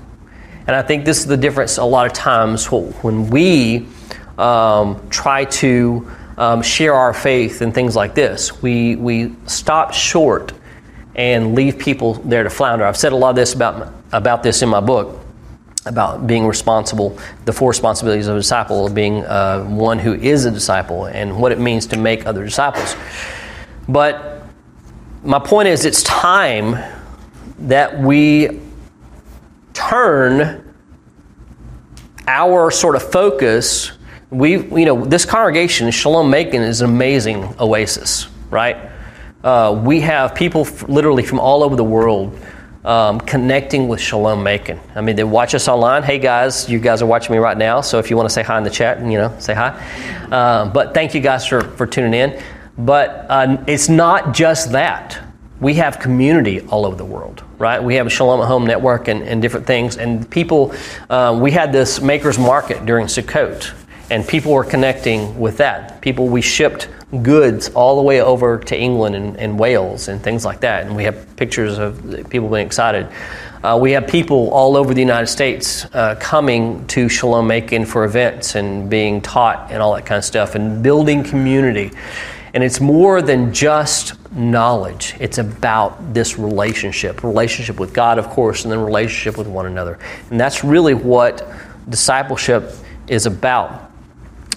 And 0.67 0.75
I 0.75 0.83
think 0.83 1.05
this 1.05 1.19
is 1.19 1.27
the 1.27 1.37
difference 1.37 1.79
a 1.79 1.85
lot 1.85 2.07
of 2.07 2.13
times 2.13 2.71
when 2.71 3.29
we 3.29 3.87
um, 4.39 5.09
try 5.11 5.45
to 5.45 6.11
um, 6.37 6.63
share 6.63 6.95
our 6.95 7.15
faith 7.15 7.61
and 7.61 7.75
things 7.75 7.95
like 7.95 8.15
this. 8.15 8.63
We, 8.63 8.97
we 8.97 9.35
stop 9.47 9.93
short 9.93 10.53
and 11.15 11.55
leave 11.55 11.79
people 11.79 12.15
there 12.15 12.43
to 12.43 12.51
flounder. 12.51 12.85
I've 12.85 12.97
said 12.97 13.13
a 13.13 13.17
lot 13.17 13.31
of 13.31 13.37
this 13.37 13.55
about, 13.55 13.93
about 14.13 14.43
this 14.43 14.63
in 14.63 14.69
my 14.69 14.81
book 14.81 15.21
about 15.87 16.27
being 16.27 16.47
responsible, 16.47 17.19
the 17.45 17.53
four 17.53 17.69
responsibilities 17.69 18.27
of 18.27 18.37
a 18.37 18.39
disciple, 18.39 18.87
of 18.87 18.95
being 18.95 19.25
uh, 19.25 19.65
one 19.65 19.99
who 19.99 20.15
is 20.15 20.45
a 20.45 20.51
disciple, 20.51 21.07
and 21.07 21.39
what 21.39 21.53
it 21.53 21.59
means 21.59 21.87
to 21.87 21.99
make 21.99 22.27
other 22.27 22.45
disciples. 22.45 22.97
But 23.89 24.43
my 25.23 25.39
point 25.39 25.69
is, 25.69 25.85
it's 25.85 26.03
time 26.03 26.77
that 27.59 27.99
we 27.99 28.61
turn 29.75 30.75
our 32.27 32.71
sort 32.71 32.97
of 32.97 33.03
focus. 33.03 33.93
We, 34.31 34.53
you 34.53 34.85
know, 34.87 35.05
this 35.05 35.25
congregation, 35.25 35.91
Shalom 35.91 36.31
Macon, 36.31 36.63
is 36.63 36.81
an 36.81 36.91
amazing 36.91 37.55
oasis, 37.61 38.29
right? 38.51 38.91
Uh, 39.43 39.79
we 39.85 40.01
have 40.01 40.35
people 40.35 40.63
f- 40.63 40.89
literally 40.89 41.23
from 41.23 41.39
all 41.39 41.63
over 41.63 41.77
the 41.77 41.85
world 41.85 42.39
um, 42.85 43.21
connecting 43.21 43.87
with 43.87 44.01
Shalom 44.01 44.43
Macon. 44.43 44.81
I 44.95 45.03
mean, 45.03 45.17
they 45.17 45.25
watch 45.25 45.55
us 45.55 45.69
online. 45.69 46.03
Hey 46.03 46.19
guys, 46.19 46.69
you 46.69 46.79
guys 46.79 47.03
are 47.03 47.07
watching 47.07 47.33
me 47.33 47.39
right 47.39 47.57
now, 47.57 47.81
so 47.81 47.99
if 47.99 48.11
you 48.11 48.17
want 48.17 48.29
to 48.29 48.33
say 48.33 48.43
hi 48.43 48.57
in 48.59 48.65
the 48.65 48.71
chat, 48.71 48.99
you 49.01 49.19
know, 49.19 49.35
say 49.39 49.55
hi. 49.55 49.69
Uh, 50.31 50.67
but 50.67 50.95
thank 50.95 51.15
you 51.15 51.21
guys 51.21 51.47
for, 51.47 51.61
for 51.61 51.87
tuning 51.87 52.15
in. 52.15 52.43
But 52.79 53.27
uh, 53.29 53.63
it's 53.67 53.89
not 53.89 54.35
just 54.35 54.73
that. 54.73 55.19
We 55.61 55.75
have 55.75 56.01
community 56.01 56.63
all 56.63 56.85
over 56.85 56.97
the 56.97 57.05
world, 57.05 57.45
right? 57.59 57.83
We 57.83 57.95
have 57.95 58.07
a 58.07 58.11
Shalom 58.11 58.41
at 58.41 58.49
Home 58.49 58.67
network 58.67 59.09
and, 59.09 59.23
and 59.23 59.41
different 59.41 59.67
things. 59.67 59.97
And 59.97 60.29
people, 60.29 60.75
uh, 61.09 61.39
we 61.41 61.51
had 61.51 61.73
this 61.73 62.01
Maker's 62.01 62.39
Market 62.39 62.85
during 62.85 63.07
Sukkot, 63.07 63.73
and 64.11 64.27
people 64.27 64.53
were 64.53 64.65
connecting 64.65 65.39
with 65.39 65.57
that. 65.59 66.01
People, 66.01 66.29
we 66.29 66.41
shipped 66.41 66.89
goods 67.23 67.69
all 67.71 67.97
the 67.97 68.03
way 68.03 68.21
over 68.21 68.59
to 68.59 68.79
England 68.79 69.15
and, 69.15 69.37
and 69.37 69.59
Wales 69.59 70.09
and 70.09 70.23
things 70.23 70.45
like 70.45 70.61
that. 70.61 70.87
And 70.87 70.97
we 70.97 71.05
have 71.05 71.37
pictures 71.37 71.79
of 71.79 72.03
people 72.29 72.49
being 72.49 72.67
excited. 72.67 73.09
Uh, 73.63 73.79
we 73.81 73.93
have 73.93 74.07
people 74.07 74.51
all 74.51 74.77
over 74.77 74.93
the 74.93 75.01
United 75.01 75.27
States 75.27 75.87
uh, 75.95 76.17
coming 76.21 76.87
to 76.89 77.09
Shalom 77.09 77.47
Macon 77.47 77.87
for 77.87 78.05
events 78.05 78.57
and 78.57 78.91
being 78.91 79.23
taught 79.23 79.71
and 79.71 79.83
all 79.83 79.95
that 79.95 80.05
kind 80.05 80.19
of 80.19 80.25
stuff 80.25 80.55
and 80.55 80.83
building 80.83 81.25
community. 81.25 81.91
And 82.53 82.63
it's 82.63 82.81
more 82.81 83.23
than 83.23 83.53
just 83.55 84.15
knowledge, 84.33 85.15
it's 85.19 85.39
about 85.39 86.13
this 86.13 86.39
relationship 86.39 87.23
relationship 87.23 87.81
with 87.81 87.93
God, 87.95 88.19
of 88.19 88.29
course, 88.29 88.65
and 88.65 88.73
then 88.73 88.81
relationship 88.81 89.39
with 89.39 89.47
one 89.47 89.67
another. 89.67 89.99
And 90.31 90.39
that's 90.39 90.63
really 90.63 90.95
what 90.95 91.49
discipleship 91.89 92.73
is 93.09 93.27
about. 93.27 93.93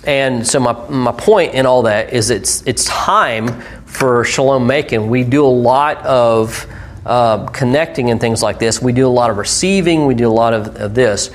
And 0.08 0.48
so, 0.48 0.62
my, 0.62 0.72
my 0.88 1.12
point 1.12 1.54
in 1.54 1.66
all 1.66 1.84
that 1.84 2.14
is 2.14 2.30
it's, 2.30 2.66
it's 2.66 2.86
time 2.86 3.62
for 3.86 4.24
Shalom 4.24 4.66
Macon. 4.66 5.10
We 5.10 5.26
do 5.26 5.46
a 5.46 5.48
lot 5.48 5.98
of 6.06 6.66
uh, 7.06 7.46
connecting 7.48 8.10
and 8.10 8.20
things 8.20 8.42
like 8.42 8.58
this. 8.58 8.82
We 8.82 8.94
do 8.94 9.06
a 9.06 9.10
lot 9.10 9.30
of 9.30 9.38
receiving, 9.38 10.06
we 10.06 10.16
do 10.16 10.30
a 10.30 10.32
lot 10.32 10.54
of, 10.54 10.78
of 10.78 10.96
this. 10.96 11.30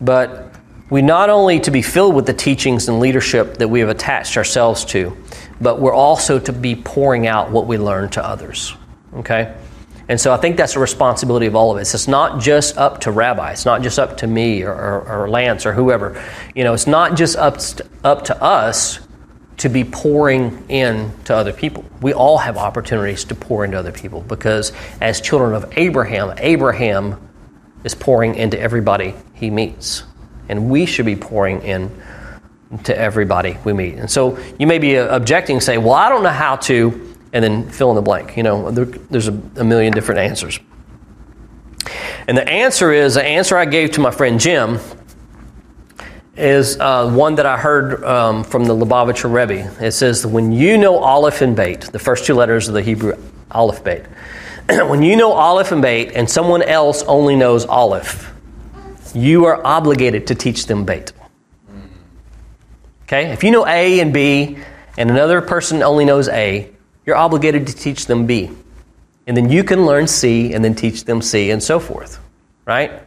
But 0.00 0.54
we 0.88 1.02
not 1.02 1.28
only 1.28 1.60
to 1.60 1.70
be 1.70 1.82
filled 1.82 2.14
with 2.14 2.24
the 2.24 2.32
teachings 2.32 2.88
and 2.88 3.00
leadership 3.00 3.58
that 3.58 3.68
we 3.68 3.80
have 3.80 3.90
attached 3.90 4.38
ourselves 4.38 4.86
to, 4.86 5.14
but 5.60 5.78
we're 5.78 5.94
also 5.94 6.38
to 6.38 6.52
be 6.52 6.74
pouring 6.74 7.26
out 7.26 7.50
what 7.50 7.66
we 7.66 7.76
learn 7.76 8.08
to 8.10 8.24
others. 8.24 8.74
Okay? 9.14 9.54
And 10.08 10.20
so 10.20 10.32
I 10.32 10.36
think 10.36 10.56
that's 10.56 10.76
a 10.76 10.80
responsibility 10.80 11.46
of 11.46 11.56
all 11.56 11.72
of 11.74 11.80
us. 11.80 11.94
It's 11.94 12.06
not 12.06 12.40
just 12.40 12.78
up 12.78 13.00
to 13.02 13.10
Rabbi. 13.10 13.52
It's 13.52 13.64
not 13.64 13.82
just 13.82 13.98
up 13.98 14.18
to 14.18 14.26
me 14.26 14.62
or, 14.62 14.72
or, 14.72 15.22
or 15.22 15.28
Lance 15.28 15.66
or 15.66 15.72
whoever. 15.72 16.22
You 16.54 16.64
know, 16.64 16.74
it's 16.74 16.86
not 16.86 17.16
just 17.16 17.36
up, 17.36 17.58
up 18.04 18.24
to 18.26 18.42
us 18.42 19.00
to 19.58 19.68
be 19.68 19.84
pouring 19.84 20.64
in 20.68 21.10
to 21.24 21.34
other 21.34 21.52
people. 21.52 21.84
We 22.02 22.12
all 22.12 22.38
have 22.38 22.56
opportunities 22.56 23.24
to 23.24 23.34
pour 23.34 23.64
into 23.64 23.78
other 23.78 23.92
people 23.92 24.20
because 24.20 24.72
as 25.00 25.20
children 25.20 25.54
of 25.54 25.76
Abraham, 25.76 26.34
Abraham 26.38 27.20
is 27.82 27.94
pouring 27.94 28.34
into 28.34 28.60
everybody 28.60 29.14
he 29.34 29.50
meets. 29.50 30.04
And 30.48 30.70
we 30.70 30.86
should 30.86 31.06
be 31.06 31.16
pouring 31.16 31.62
in 31.62 31.90
to 32.84 32.96
everybody 32.96 33.58
we 33.64 33.72
meet. 33.72 33.94
And 33.94 34.10
so 34.10 34.38
you 34.58 34.66
may 34.66 34.78
be 34.78 34.96
objecting, 34.96 35.60
say, 35.60 35.78
well, 35.78 35.94
I 35.94 36.08
don't 36.08 36.22
know 36.22 36.28
how 36.28 36.56
to, 36.56 37.05
and 37.32 37.44
then 37.44 37.68
fill 37.70 37.90
in 37.90 37.96
the 37.96 38.02
blank. 38.02 38.36
You 38.36 38.42
know, 38.42 38.70
there, 38.70 38.84
there's 38.84 39.28
a, 39.28 39.40
a, 39.56 39.64
million 39.64 39.92
different 39.92 40.20
answers. 40.20 40.58
And 42.28 42.36
the 42.36 42.48
answer 42.48 42.92
is 42.92 43.14
the 43.14 43.24
answer 43.24 43.56
I 43.56 43.64
gave 43.64 43.92
to 43.92 44.00
my 44.00 44.10
friend 44.10 44.40
Jim 44.40 44.78
is 46.36 46.78
uh, 46.78 47.10
one 47.10 47.36
that 47.36 47.46
I 47.46 47.56
heard 47.56 48.04
um, 48.04 48.44
from 48.44 48.64
the 48.64 48.74
Lubavitcher 48.74 49.32
Rebbe. 49.32 49.72
It 49.84 49.92
says, 49.92 50.26
when 50.26 50.52
you 50.52 50.76
know 50.76 50.98
Aleph 50.98 51.40
and 51.40 51.56
Beit, 51.56 51.82
the 51.82 51.98
first 51.98 52.26
two 52.26 52.34
letters 52.34 52.68
of 52.68 52.74
the 52.74 52.82
Hebrew 52.82 53.16
Aleph 53.50 53.82
Beit, 53.82 54.06
when 54.68 55.02
you 55.02 55.16
know 55.16 55.32
Aleph 55.32 55.72
and 55.72 55.80
Beit 55.80 56.12
and 56.12 56.28
someone 56.28 56.62
else 56.62 57.02
only 57.04 57.36
knows 57.36 57.64
Aleph, 57.64 58.32
you 59.14 59.46
are 59.46 59.64
obligated 59.64 60.26
to 60.26 60.34
teach 60.34 60.66
them 60.66 60.84
Beit. 60.84 61.12
Okay? 63.04 63.30
If 63.32 63.44
you 63.44 63.50
know 63.50 63.66
A 63.66 64.00
and 64.00 64.12
B, 64.12 64.58
and 64.98 65.10
another 65.10 65.40
person 65.40 65.82
only 65.82 66.04
knows 66.04 66.28
A, 66.28 66.70
you're 67.06 67.16
obligated 67.16 67.66
to 67.68 67.74
teach 67.74 68.06
them 68.06 68.26
B. 68.26 68.50
And 69.26 69.36
then 69.36 69.48
you 69.48 69.64
can 69.64 69.86
learn 69.86 70.06
C 70.06 70.52
and 70.52 70.64
then 70.64 70.74
teach 70.74 71.04
them 71.04 71.22
C 71.22 71.50
and 71.50 71.62
so 71.62 71.80
forth. 71.80 72.20
Right? 72.66 73.02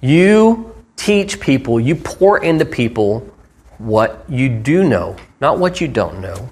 You 0.00 0.74
teach 0.96 1.40
people, 1.40 1.80
you 1.80 1.96
pour 1.96 2.38
into 2.38 2.64
people 2.64 3.28
what 3.78 4.24
you 4.28 4.48
do 4.48 4.84
know, 4.84 5.16
not 5.40 5.58
what 5.58 5.80
you 5.80 5.88
don't 5.88 6.20
know. 6.20 6.50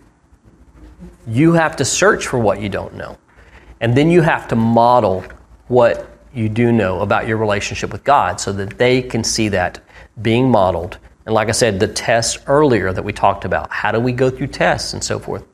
You 1.26 1.52
have 1.52 1.76
to 1.76 1.84
search 1.84 2.26
for 2.26 2.38
what 2.38 2.60
you 2.60 2.68
don't 2.68 2.94
know. 2.94 3.16
And 3.80 3.96
then 3.96 4.10
you 4.10 4.22
have 4.22 4.48
to 4.48 4.56
model 4.56 5.24
what 5.68 6.10
you 6.34 6.48
do 6.48 6.72
know 6.72 7.00
about 7.00 7.28
your 7.28 7.36
relationship 7.36 7.92
with 7.92 8.04
God 8.04 8.40
so 8.40 8.52
that 8.52 8.76
they 8.76 9.00
can 9.02 9.22
see 9.22 9.48
that 9.50 9.80
being 10.20 10.50
modeled 10.50 10.98
and 11.26 11.34
like 11.34 11.48
I 11.48 11.52
said, 11.52 11.80
the 11.80 11.88
tests 11.88 12.38
earlier 12.46 12.92
that 12.92 13.02
we 13.02 13.12
talked 13.12 13.44
about. 13.44 13.70
How 13.70 13.92
do 13.92 14.00
we 14.00 14.12
go 14.12 14.30
through 14.30 14.48
tests 14.48 14.92
and 14.92 15.02
so 15.02 15.18
forth? 15.18 15.44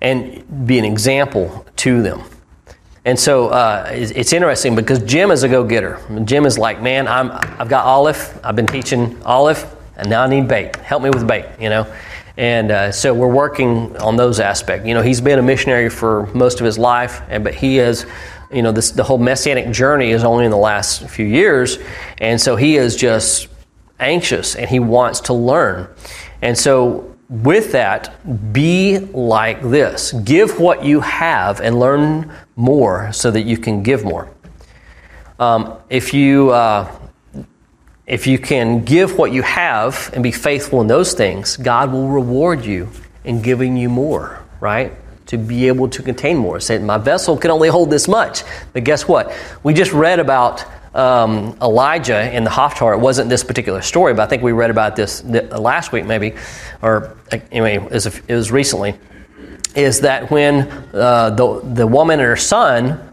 And 0.00 0.66
be 0.66 0.78
an 0.78 0.84
example 0.84 1.66
to 1.76 2.02
them. 2.02 2.22
And 3.04 3.18
so 3.18 3.48
uh, 3.48 3.88
it's, 3.92 4.32
interesting 4.32 4.74
because 4.74 4.98
Jim 5.04 5.30
is 5.30 5.44
a 5.44 5.48
go 5.48 5.62
getter. 5.62 6.00
Jim 6.24 6.44
is 6.44 6.58
like, 6.58 6.82
man, 6.82 7.06
I'm, 7.06 7.30
I've 7.32 7.68
got 7.68 7.84
Aleph. 7.84 8.38
I've 8.44 8.56
been 8.56 8.66
teaching 8.66 9.22
Aleph, 9.24 9.64
and 9.96 10.10
now 10.10 10.24
I 10.24 10.26
need 10.26 10.48
Beit. 10.48 10.74
Help 10.76 11.04
me 11.04 11.10
with 11.10 11.26
Beit, 11.26 11.46
you 11.60 11.68
know? 11.68 11.86
And 12.36 12.70
uh, 12.70 12.92
so 12.92 13.14
we're 13.14 13.32
working 13.32 13.96
on 13.98 14.16
those 14.16 14.40
aspects. 14.40 14.86
You 14.86 14.94
know, 14.94 15.02
he's 15.02 15.20
been 15.20 15.38
a 15.38 15.42
missionary 15.42 15.88
for 15.88 16.26
most 16.34 16.58
of 16.58 16.66
his 16.66 16.78
life, 16.78 17.22
and 17.28 17.44
but 17.44 17.54
he 17.54 17.78
is, 17.78 18.06
you 18.52 18.62
know, 18.62 18.72
this 18.72 18.90
the 18.90 19.04
whole 19.04 19.18
messianic 19.18 19.70
journey 19.70 20.10
is 20.10 20.22
only 20.22 20.44
in 20.44 20.50
the 20.50 20.56
last 20.56 21.08
few 21.08 21.24
years, 21.24 21.78
and 22.18 22.40
so 22.40 22.56
he 22.56 22.76
is 22.76 22.96
just 22.96 23.48
anxious 23.98 24.54
and 24.54 24.68
he 24.68 24.78
wants 24.78 25.20
to 25.20 25.32
learn. 25.32 25.88
And 26.42 26.58
so 26.58 27.15
with 27.28 27.72
that, 27.72 28.52
be 28.52 28.98
like 28.98 29.62
this. 29.62 30.12
Give 30.12 30.58
what 30.60 30.84
you 30.84 31.00
have 31.00 31.60
and 31.60 31.78
learn 31.78 32.32
more 32.54 33.12
so 33.12 33.30
that 33.30 33.42
you 33.42 33.58
can 33.58 33.82
give 33.82 34.04
more. 34.04 34.30
Um, 35.38 35.76
if 35.90 36.14
you 36.14 36.50
uh, 36.50 36.90
if 38.06 38.26
you 38.26 38.38
can 38.38 38.84
give 38.84 39.18
what 39.18 39.32
you 39.32 39.42
have 39.42 40.10
and 40.14 40.22
be 40.22 40.30
faithful 40.30 40.80
in 40.80 40.86
those 40.86 41.12
things, 41.12 41.56
God 41.56 41.90
will 41.92 42.08
reward 42.08 42.64
you 42.64 42.88
in 43.24 43.42
giving 43.42 43.76
you 43.76 43.88
more, 43.88 44.44
right? 44.60 44.92
To 45.26 45.36
be 45.36 45.66
able 45.66 45.88
to 45.88 46.02
contain 46.02 46.36
more. 46.36 46.60
Say, 46.60 46.78
my 46.78 46.98
vessel 46.98 47.36
can 47.36 47.50
only 47.50 47.68
hold 47.68 47.90
this 47.90 48.06
much. 48.06 48.44
But 48.72 48.84
guess 48.84 49.08
what? 49.08 49.32
We 49.64 49.74
just 49.74 49.92
read 49.92 50.20
about 50.20 50.64
um, 50.96 51.56
Elijah 51.60 52.34
in 52.34 52.42
the 52.42 52.50
Haftarah. 52.50 52.96
It 52.96 53.00
wasn't 53.00 53.28
this 53.28 53.44
particular 53.44 53.82
story, 53.82 54.14
but 54.14 54.22
I 54.22 54.26
think 54.26 54.42
we 54.42 54.52
read 54.52 54.70
about 54.70 54.96
this 54.96 55.22
last 55.24 55.92
week, 55.92 56.06
maybe, 56.06 56.34
or 56.82 57.16
anyway, 57.52 57.76
it 57.76 57.90
was, 57.90 58.06
it 58.06 58.34
was 58.34 58.50
recently. 58.50 58.94
Is 59.74 60.00
that 60.00 60.30
when 60.30 60.68
uh, 60.94 61.30
the, 61.30 61.60
the 61.74 61.86
woman 61.86 62.18
and 62.18 62.26
her 62.26 62.36
son 62.36 63.05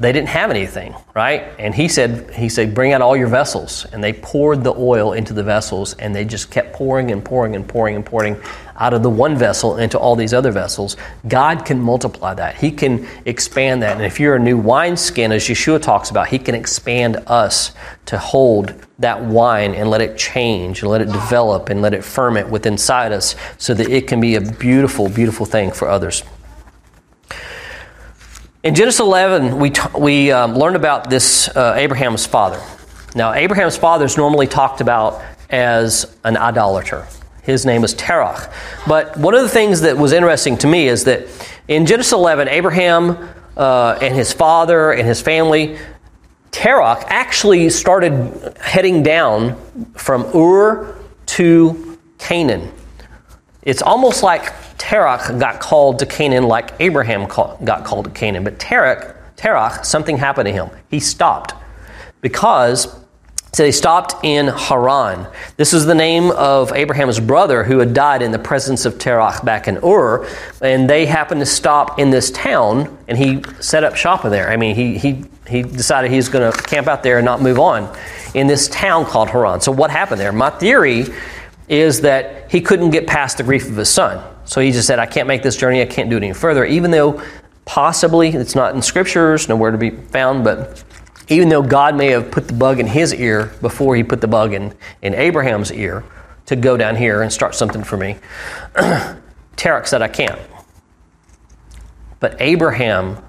they 0.00 0.12
didn't 0.12 0.30
have 0.30 0.50
anything, 0.50 0.94
right? 1.14 1.52
And 1.58 1.74
he 1.74 1.86
said, 1.86 2.34
he 2.34 2.48
said, 2.48 2.74
bring 2.74 2.92
out 2.92 3.02
all 3.02 3.16
your 3.16 3.28
vessels. 3.28 3.86
And 3.92 4.02
they 4.02 4.12
poured 4.12 4.64
the 4.64 4.74
oil 4.74 5.12
into 5.12 5.32
the 5.32 5.44
vessels 5.44 5.94
and 5.94 6.14
they 6.14 6.24
just 6.24 6.50
kept 6.50 6.72
pouring 6.72 7.10
and 7.10 7.24
pouring 7.24 7.54
and 7.54 7.68
pouring 7.68 7.94
and 7.96 8.04
pouring 8.04 8.40
out 8.76 8.94
of 8.94 9.02
the 9.02 9.10
one 9.10 9.36
vessel 9.36 9.76
into 9.76 9.98
all 9.98 10.16
these 10.16 10.32
other 10.32 10.50
vessels. 10.50 10.96
God 11.28 11.66
can 11.66 11.78
multiply 11.78 12.32
that. 12.32 12.56
He 12.56 12.72
can 12.72 13.06
expand 13.26 13.82
that. 13.82 13.96
And 13.96 14.06
if 14.06 14.18
you're 14.18 14.36
a 14.36 14.40
new 14.40 14.56
wineskin, 14.56 15.32
as 15.32 15.44
Yeshua 15.44 15.82
talks 15.82 16.10
about, 16.10 16.28
he 16.28 16.38
can 16.38 16.54
expand 16.54 17.18
us 17.26 17.72
to 18.06 18.16
hold 18.16 18.74
that 18.98 19.22
wine 19.22 19.74
and 19.74 19.90
let 19.90 20.00
it 20.00 20.16
change 20.16 20.80
and 20.80 20.90
let 20.90 21.02
it 21.02 21.12
develop 21.12 21.68
and 21.68 21.82
let 21.82 21.92
it 21.92 22.02
ferment 22.02 22.48
within 22.48 22.70
inside 22.80 23.12
us 23.12 23.36
so 23.58 23.74
that 23.74 23.88
it 23.90 24.06
can 24.06 24.20
be 24.20 24.36
a 24.36 24.40
beautiful, 24.40 25.08
beautiful 25.10 25.44
thing 25.44 25.70
for 25.70 25.88
others. 25.88 26.22
In 28.62 28.74
Genesis 28.74 29.00
11, 29.00 29.58
we, 29.58 29.70
t- 29.70 29.80
we 29.98 30.30
um, 30.30 30.54
learned 30.54 30.76
about 30.76 31.08
this 31.08 31.48
uh, 31.48 31.72
Abraham's 31.78 32.26
father. 32.26 32.62
Now, 33.14 33.32
Abraham's 33.32 33.78
father 33.78 34.04
is 34.04 34.18
normally 34.18 34.46
talked 34.46 34.82
about 34.82 35.22
as 35.48 36.14
an 36.24 36.36
idolater. 36.36 37.06
His 37.42 37.64
name 37.64 37.84
is 37.84 37.94
Terach. 37.94 38.52
But 38.86 39.16
one 39.16 39.34
of 39.34 39.40
the 39.40 39.48
things 39.48 39.80
that 39.80 39.96
was 39.96 40.12
interesting 40.12 40.58
to 40.58 40.66
me 40.66 40.88
is 40.88 41.04
that 41.04 41.26
in 41.68 41.86
Genesis 41.86 42.12
11, 42.12 42.48
Abraham 42.48 43.30
uh, 43.56 43.98
and 44.02 44.14
his 44.14 44.30
father 44.30 44.92
and 44.92 45.08
his 45.08 45.22
family, 45.22 45.78
Terach 46.52 47.02
actually 47.06 47.70
started 47.70 48.58
heading 48.60 49.02
down 49.02 49.56
from 49.94 50.24
Ur 50.36 50.98
to 51.24 51.98
Canaan. 52.18 52.70
It's 53.62 53.80
almost 53.80 54.22
like 54.22 54.52
Terach 54.80 55.38
got 55.38 55.60
called 55.60 55.98
to 55.98 56.06
Canaan 56.06 56.44
like 56.44 56.72
Abraham 56.80 57.26
got 57.28 57.84
called 57.84 58.06
to 58.06 58.10
Canaan. 58.10 58.42
But 58.42 58.58
Terach, 58.58 59.14
Terach, 59.36 59.84
something 59.84 60.16
happened 60.16 60.46
to 60.46 60.52
him. 60.52 60.70
He 60.90 60.98
stopped 60.98 61.54
because 62.22 62.96
so 63.52 63.64
they 63.64 63.72
stopped 63.72 64.14
in 64.24 64.46
Haran. 64.46 65.26
This 65.56 65.74
is 65.74 65.84
the 65.84 65.94
name 65.94 66.30
of 66.30 66.72
Abraham's 66.72 67.18
brother 67.18 67.64
who 67.64 67.80
had 67.80 67.92
died 67.92 68.22
in 68.22 68.30
the 68.30 68.38
presence 68.38 68.84
of 68.86 68.94
Terach 68.94 69.44
back 69.44 69.66
in 69.66 69.78
Ur. 69.84 70.24
And 70.62 70.88
they 70.88 71.04
happened 71.04 71.40
to 71.40 71.46
stop 71.46 71.98
in 71.98 72.10
this 72.10 72.30
town 72.30 72.96
and 73.08 73.18
he 73.18 73.42
set 73.58 73.82
up 73.82 73.96
shop 73.96 74.22
there. 74.22 74.50
I 74.50 74.56
mean, 74.56 74.76
he, 74.76 74.98
he, 74.98 75.24
he 75.48 75.62
decided 75.62 76.12
he 76.12 76.16
was 76.16 76.28
going 76.28 76.50
to 76.50 76.56
camp 76.62 76.86
out 76.86 77.02
there 77.02 77.18
and 77.18 77.24
not 77.24 77.42
move 77.42 77.58
on 77.58 77.92
in 78.34 78.46
this 78.46 78.68
town 78.68 79.04
called 79.04 79.28
Haran. 79.30 79.60
So 79.60 79.72
what 79.72 79.90
happened 79.90 80.20
there? 80.20 80.32
My 80.32 80.50
theory 80.50 81.06
is 81.68 82.02
that 82.02 82.50
he 82.52 82.60
couldn't 82.60 82.90
get 82.90 83.08
past 83.08 83.38
the 83.38 83.42
grief 83.42 83.68
of 83.68 83.76
his 83.76 83.88
son. 83.88 84.22
So 84.50 84.60
he 84.60 84.72
just 84.72 84.88
said, 84.88 84.98
I 84.98 85.06
can't 85.06 85.28
make 85.28 85.44
this 85.44 85.56
journey, 85.56 85.80
I 85.80 85.86
can't 85.86 86.10
do 86.10 86.16
it 86.16 86.24
any 86.24 86.32
further, 86.32 86.64
even 86.64 86.90
though 86.90 87.22
possibly 87.66 88.30
it's 88.30 88.56
not 88.56 88.74
in 88.74 88.82
scriptures, 88.82 89.48
nowhere 89.48 89.70
to 89.70 89.78
be 89.78 89.90
found, 89.90 90.42
but 90.42 90.82
even 91.28 91.48
though 91.48 91.62
God 91.62 91.94
may 91.94 92.08
have 92.08 92.32
put 92.32 92.48
the 92.48 92.54
bug 92.54 92.80
in 92.80 92.88
his 92.88 93.14
ear 93.14 93.52
before 93.60 93.94
he 93.94 94.02
put 94.02 94.20
the 94.20 94.26
bug 94.26 94.52
in, 94.52 94.74
in 95.02 95.14
Abraham's 95.14 95.70
ear 95.70 96.02
to 96.46 96.56
go 96.56 96.76
down 96.76 96.96
here 96.96 97.22
and 97.22 97.32
start 97.32 97.54
something 97.54 97.84
for 97.84 97.96
me, 97.96 98.16
Terach 99.56 99.86
said, 99.86 100.02
I 100.02 100.08
can't. 100.08 100.40
But 102.18 102.34
Abraham, 102.40 103.22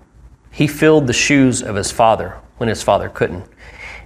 he 0.49 0.65
filled 0.65 1.05
the 1.05 1.13
shoes 1.13 1.61
of 1.61 1.75
his 1.75 1.91
father 1.91 2.35
when 2.57 2.67
his 2.67 2.81
father 2.81 3.09
couldn't. 3.09 3.45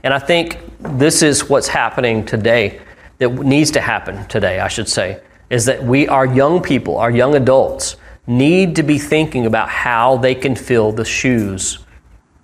And 0.04 0.14
I 0.14 0.20
think 0.20 0.60
this 0.80 1.22
is 1.22 1.48
what's 1.48 1.70
happening 1.70 2.26
today, 2.26 2.82
that 3.20 3.30
needs 3.30 3.72
to 3.72 3.80
happen 3.80 4.28
today, 4.28 4.60
I 4.60 4.68
should 4.68 4.90
say 4.90 5.22
is 5.50 5.66
that 5.66 5.84
we, 5.84 6.08
our 6.08 6.26
young 6.26 6.62
people, 6.62 6.98
our 6.98 7.12
young 7.12 7.36
adults, 7.36 7.98
need 8.28 8.76
to 8.76 8.84
be 8.84 8.98
thinking 8.98 9.46
about 9.46 9.70
how 9.70 10.18
they 10.18 10.34
can 10.34 10.56
fill 10.56 10.92
the 10.92 11.06
shoes 11.06 11.80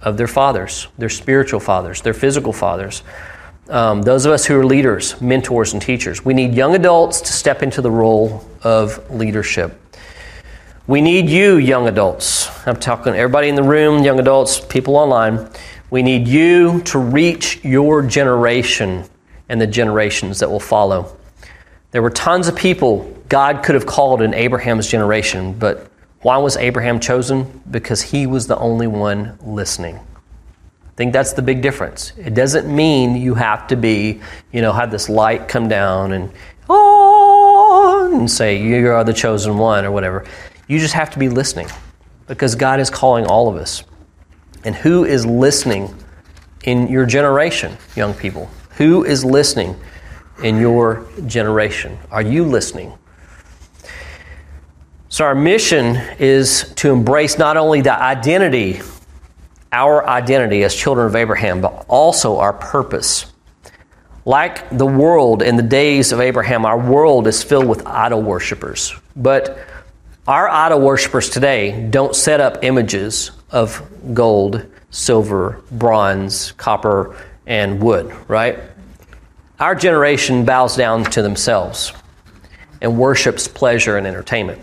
of 0.01 0.17
their 0.17 0.27
fathers, 0.27 0.87
their 0.97 1.09
spiritual 1.09 1.59
fathers, 1.59 2.01
their 2.01 2.13
physical 2.13 2.53
fathers. 2.53 3.03
Um, 3.69 4.01
those 4.01 4.25
of 4.25 4.31
us 4.31 4.45
who 4.45 4.59
are 4.59 4.65
leaders, 4.65 5.19
mentors, 5.21 5.73
and 5.73 5.81
teachers, 5.81 6.25
we 6.25 6.33
need 6.33 6.53
young 6.53 6.75
adults 6.75 7.21
to 7.21 7.33
step 7.33 7.63
into 7.63 7.81
the 7.81 7.91
role 7.91 8.45
of 8.63 9.09
leadership. 9.11 9.79
We 10.87 10.99
need 10.99 11.29
you, 11.29 11.57
young 11.57 11.87
adults. 11.87 12.49
I'm 12.67 12.75
talking 12.75 13.13
everybody 13.13 13.47
in 13.47 13.55
the 13.55 13.63
room, 13.63 14.03
young 14.03 14.19
adults, 14.19 14.59
people 14.59 14.97
online. 14.97 15.49
We 15.89 16.01
need 16.03 16.27
you 16.27 16.81
to 16.83 16.99
reach 16.99 17.63
your 17.63 18.01
generation 18.01 19.05
and 19.47 19.61
the 19.61 19.67
generations 19.67 20.39
that 20.39 20.49
will 20.49 20.59
follow. 20.59 21.15
There 21.91 22.01
were 22.01 22.09
tons 22.09 22.47
of 22.47 22.55
people 22.55 23.17
God 23.27 23.63
could 23.63 23.75
have 23.75 23.85
called 23.85 24.21
in 24.21 24.33
Abraham's 24.33 24.87
generation, 24.87 25.53
but 25.53 25.91
why 26.21 26.37
was 26.37 26.57
Abraham 26.57 26.99
chosen? 26.99 27.61
Because 27.69 28.01
he 28.01 28.27
was 28.27 28.47
the 28.47 28.57
only 28.57 28.87
one 28.87 29.37
listening. 29.41 29.95
I 29.95 30.93
think 30.95 31.13
that's 31.13 31.33
the 31.33 31.41
big 31.41 31.61
difference. 31.61 32.13
It 32.17 32.33
doesn't 32.33 32.73
mean 32.73 33.15
you 33.15 33.33
have 33.33 33.67
to 33.67 33.75
be, 33.75 34.21
you 34.51 34.61
know, 34.61 34.71
have 34.71 34.91
this 34.91 35.09
light 35.09 35.47
come 35.47 35.67
down 35.67 36.11
and 36.11 36.31
oh, 36.69 38.11
and 38.13 38.29
say 38.29 38.61
you 38.61 38.89
are 38.89 39.03
the 39.03 39.13
chosen 39.13 39.57
one 39.57 39.83
or 39.83 39.91
whatever. 39.91 40.25
You 40.67 40.79
just 40.79 40.93
have 40.93 41.09
to 41.11 41.19
be 41.19 41.27
listening 41.27 41.67
because 42.27 42.55
God 42.55 42.79
is 42.79 42.89
calling 42.89 43.25
all 43.25 43.49
of 43.49 43.55
us. 43.55 43.83
And 44.63 44.75
who 44.75 45.05
is 45.05 45.25
listening 45.25 45.93
in 46.63 46.87
your 46.87 47.05
generation, 47.05 47.77
young 47.95 48.13
people? 48.13 48.49
Who 48.77 49.03
is 49.03 49.25
listening 49.25 49.75
in 50.43 50.59
your 50.59 51.07
generation? 51.25 51.97
Are 52.11 52.21
you 52.21 52.43
listening? 52.43 52.93
So, 55.09 55.25
our 55.25 55.35
mission 55.35 55.97
is 56.19 56.73
to 56.75 56.91
embrace 56.91 57.37
not 57.37 57.57
only 57.57 57.81
the 57.81 57.93
identity, 57.93 58.81
our 59.71 60.07
identity 60.07 60.63
as 60.63 60.73
children 60.73 61.07
of 61.07 61.15
Abraham, 61.15 61.61
but 61.61 61.85
also 61.87 62.37
our 62.37 62.53
purpose. 62.53 63.25
Like 64.23 64.69
the 64.77 64.85
world 64.85 65.41
in 65.41 65.57
the 65.57 65.63
days 65.63 66.11
of 66.11 66.21
Abraham, 66.21 66.65
our 66.65 66.79
world 66.79 67.27
is 67.27 67.43
filled 67.43 67.67
with 67.67 67.85
idol 67.87 68.21
worshippers. 68.21 68.93
But 69.15 69.59
our 70.27 70.47
idol 70.47 70.79
worshippers 70.79 71.29
today 71.29 71.89
don't 71.89 72.15
set 72.15 72.39
up 72.39 72.63
images 72.63 73.31
of 73.49 73.81
gold, 74.13 74.65
silver, 74.91 75.61
bronze, 75.71 76.51
copper, 76.53 77.17
and 77.47 77.81
wood, 77.81 78.15
right? 78.27 78.59
Our 79.61 79.75
generation 79.75 80.43
bows 80.43 80.75
down 80.75 81.03
to 81.11 81.21
themselves 81.21 81.93
and 82.81 82.97
worships 82.97 83.47
pleasure 83.47 83.95
and 83.95 84.07
entertainment. 84.07 84.59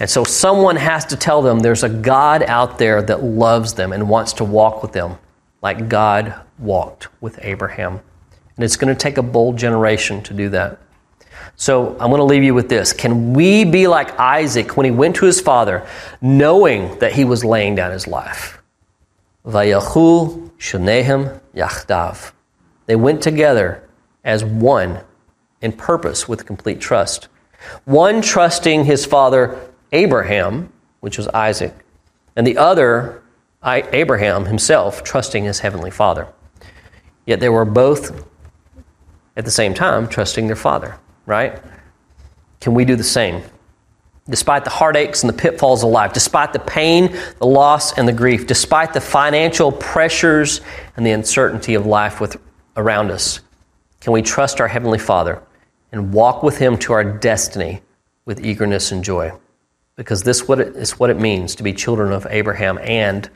And 0.00 0.10
so 0.10 0.22
someone 0.22 0.76
has 0.76 1.06
to 1.06 1.16
tell 1.16 1.40
them 1.40 1.60
there's 1.60 1.82
a 1.82 1.88
God 1.88 2.42
out 2.42 2.76
there 2.76 3.00
that 3.00 3.24
loves 3.24 3.72
them 3.72 3.94
and 3.94 4.06
wants 4.06 4.34
to 4.34 4.44
walk 4.44 4.82
with 4.82 4.92
them 4.92 5.16
like 5.62 5.88
God 5.88 6.34
walked 6.58 7.08
with 7.22 7.38
Abraham. 7.40 8.00
And 8.56 8.64
it's 8.66 8.76
going 8.76 8.94
to 8.94 9.00
take 9.00 9.16
a 9.16 9.22
bold 9.22 9.56
generation 9.56 10.22
to 10.24 10.34
do 10.34 10.50
that. 10.50 10.78
So 11.56 11.92
I'm 11.92 12.10
going 12.10 12.18
to 12.18 12.24
leave 12.24 12.44
you 12.44 12.52
with 12.52 12.68
this. 12.68 12.92
Can 12.92 13.32
we 13.32 13.64
be 13.64 13.86
like 13.86 14.18
Isaac 14.20 14.76
when 14.76 14.84
he 14.84 14.90
went 14.90 15.16
to 15.16 15.24
his 15.24 15.40
father, 15.40 15.86
knowing 16.20 16.98
that 16.98 17.14
he 17.14 17.24
was 17.24 17.46
laying 17.46 17.76
down 17.76 17.92
his 17.92 18.06
life? 18.06 18.60
Vayachu 19.46 20.50
shanehem 20.58 21.40
yachdav. 21.54 22.32
They 22.90 22.96
went 22.96 23.22
together 23.22 23.88
as 24.24 24.44
one 24.44 25.02
in 25.60 25.70
purpose 25.70 26.28
with 26.28 26.44
complete 26.44 26.80
trust. 26.80 27.28
One 27.84 28.20
trusting 28.20 28.84
his 28.84 29.06
father 29.06 29.60
Abraham, 29.92 30.72
which 30.98 31.16
was 31.16 31.28
Isaac, 31.28 31.72
and 32.34 32.44
the 32.44 32.56
other, 32.56 33.22
Abraham 33.62 34.46
himself, 34.46 35.04
trusting 35.04 35.44
his 35.44 35.60
heavenly 35.60 35.92
father. 35.92 36.26
Yet 37.26 37.38
they 37.38 37.48
were 37.48 37.64
both 37.64 38.26
at 39.36 39.44
the 39.44 39.52
same 39.52 39.72
time 39.72 40.08
trusting 40.08 40.48
their 40.48 40.56
father, 40.56 40.98
right? 41.26 41.62
Can 42.60 42.74
we 42.74 42.84
do 42.84 42.96
the 42.96 43.04
same? 43.04 43.40
Despite 44.28 44.64
the 44.64 44.70
heartaches 44.70 45.22
and 45.22 45.32
the 45.32 45.38
pitfalls 45.40 45.84
of 45.84 45.90
life, 45.90 46.12
despite 46.12 46.52
the 46.52 46.58
pain, 46.58 47.16
the 47.38 47.46
loss, 47.46 47.96
and 47.96 48.08
the 48.08 48.12
grief, 48.12 48.48
despite 48.48 48.94
the 48.94 49.00
financial 49.00 49.70
pressures 49.70 50.60
and 50.96 51.06
the 51.06 51.12
uncertainty 51.12 51.74
of 51.74 51.86
life 51.86 52.20
with, 52.20 52.36
around 52.76 53.10
us, 53.10 53.40
can 54.00 54.12
we 54.12 54.22
trust 54.22 54.60
our 54.60 54.68
Heavenly 54.68 54.98
Father 54.98 55.42
and 55.92 56.12
walk 56.12 56.42
with 56.42 56.58
Him 56.58 56.78
to 56.78 56.92
our 56.92 57.04
destiny 57.04 57.82
with 58.24 58.44
eagerness 58.44 58.92
and 58.92 59.04
joy? 59.04 59.32
Because 59.96 60.22
this 60.22 60.42
is 60.48 60.98
what 60.98 61.10
it 61.10 61.18
means 61.18 61.54
to 61.56 61.62
be 61.62 61.72
children 61.72 62.12
of 62.12 62.26
Abraham 62.30 62.78
and 62.78 63.28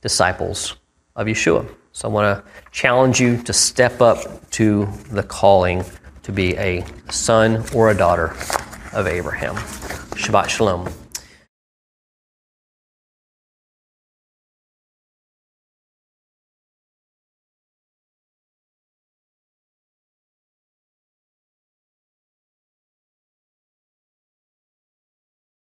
disciples 0.00 0.76
of 1.14 1.26
Yeshua. 1.26 1.68
So 1.92 2.08
I 2.08 2.12
want 2.12 2.44
to 2.44 2.50
challenge 2.70 3.20
you 3.20 3.42
to 3.42 3.52
step 3.52 4.00
up 4.00 4.50
to 4.52 4.86
the 5.10 5.22
calling 5.22 5.84
to 6.22 6.32
be 6.32 6.56
a 6.56 6.84
son 7.10 7.64
or 7.74 7.90
a 7.90 7.96
daughter 7.96 8.36
of 8.92 9.06
Abraham. 9.06 9.54
Shabbat 10.14 10.48
Shalom. 10.48 10.88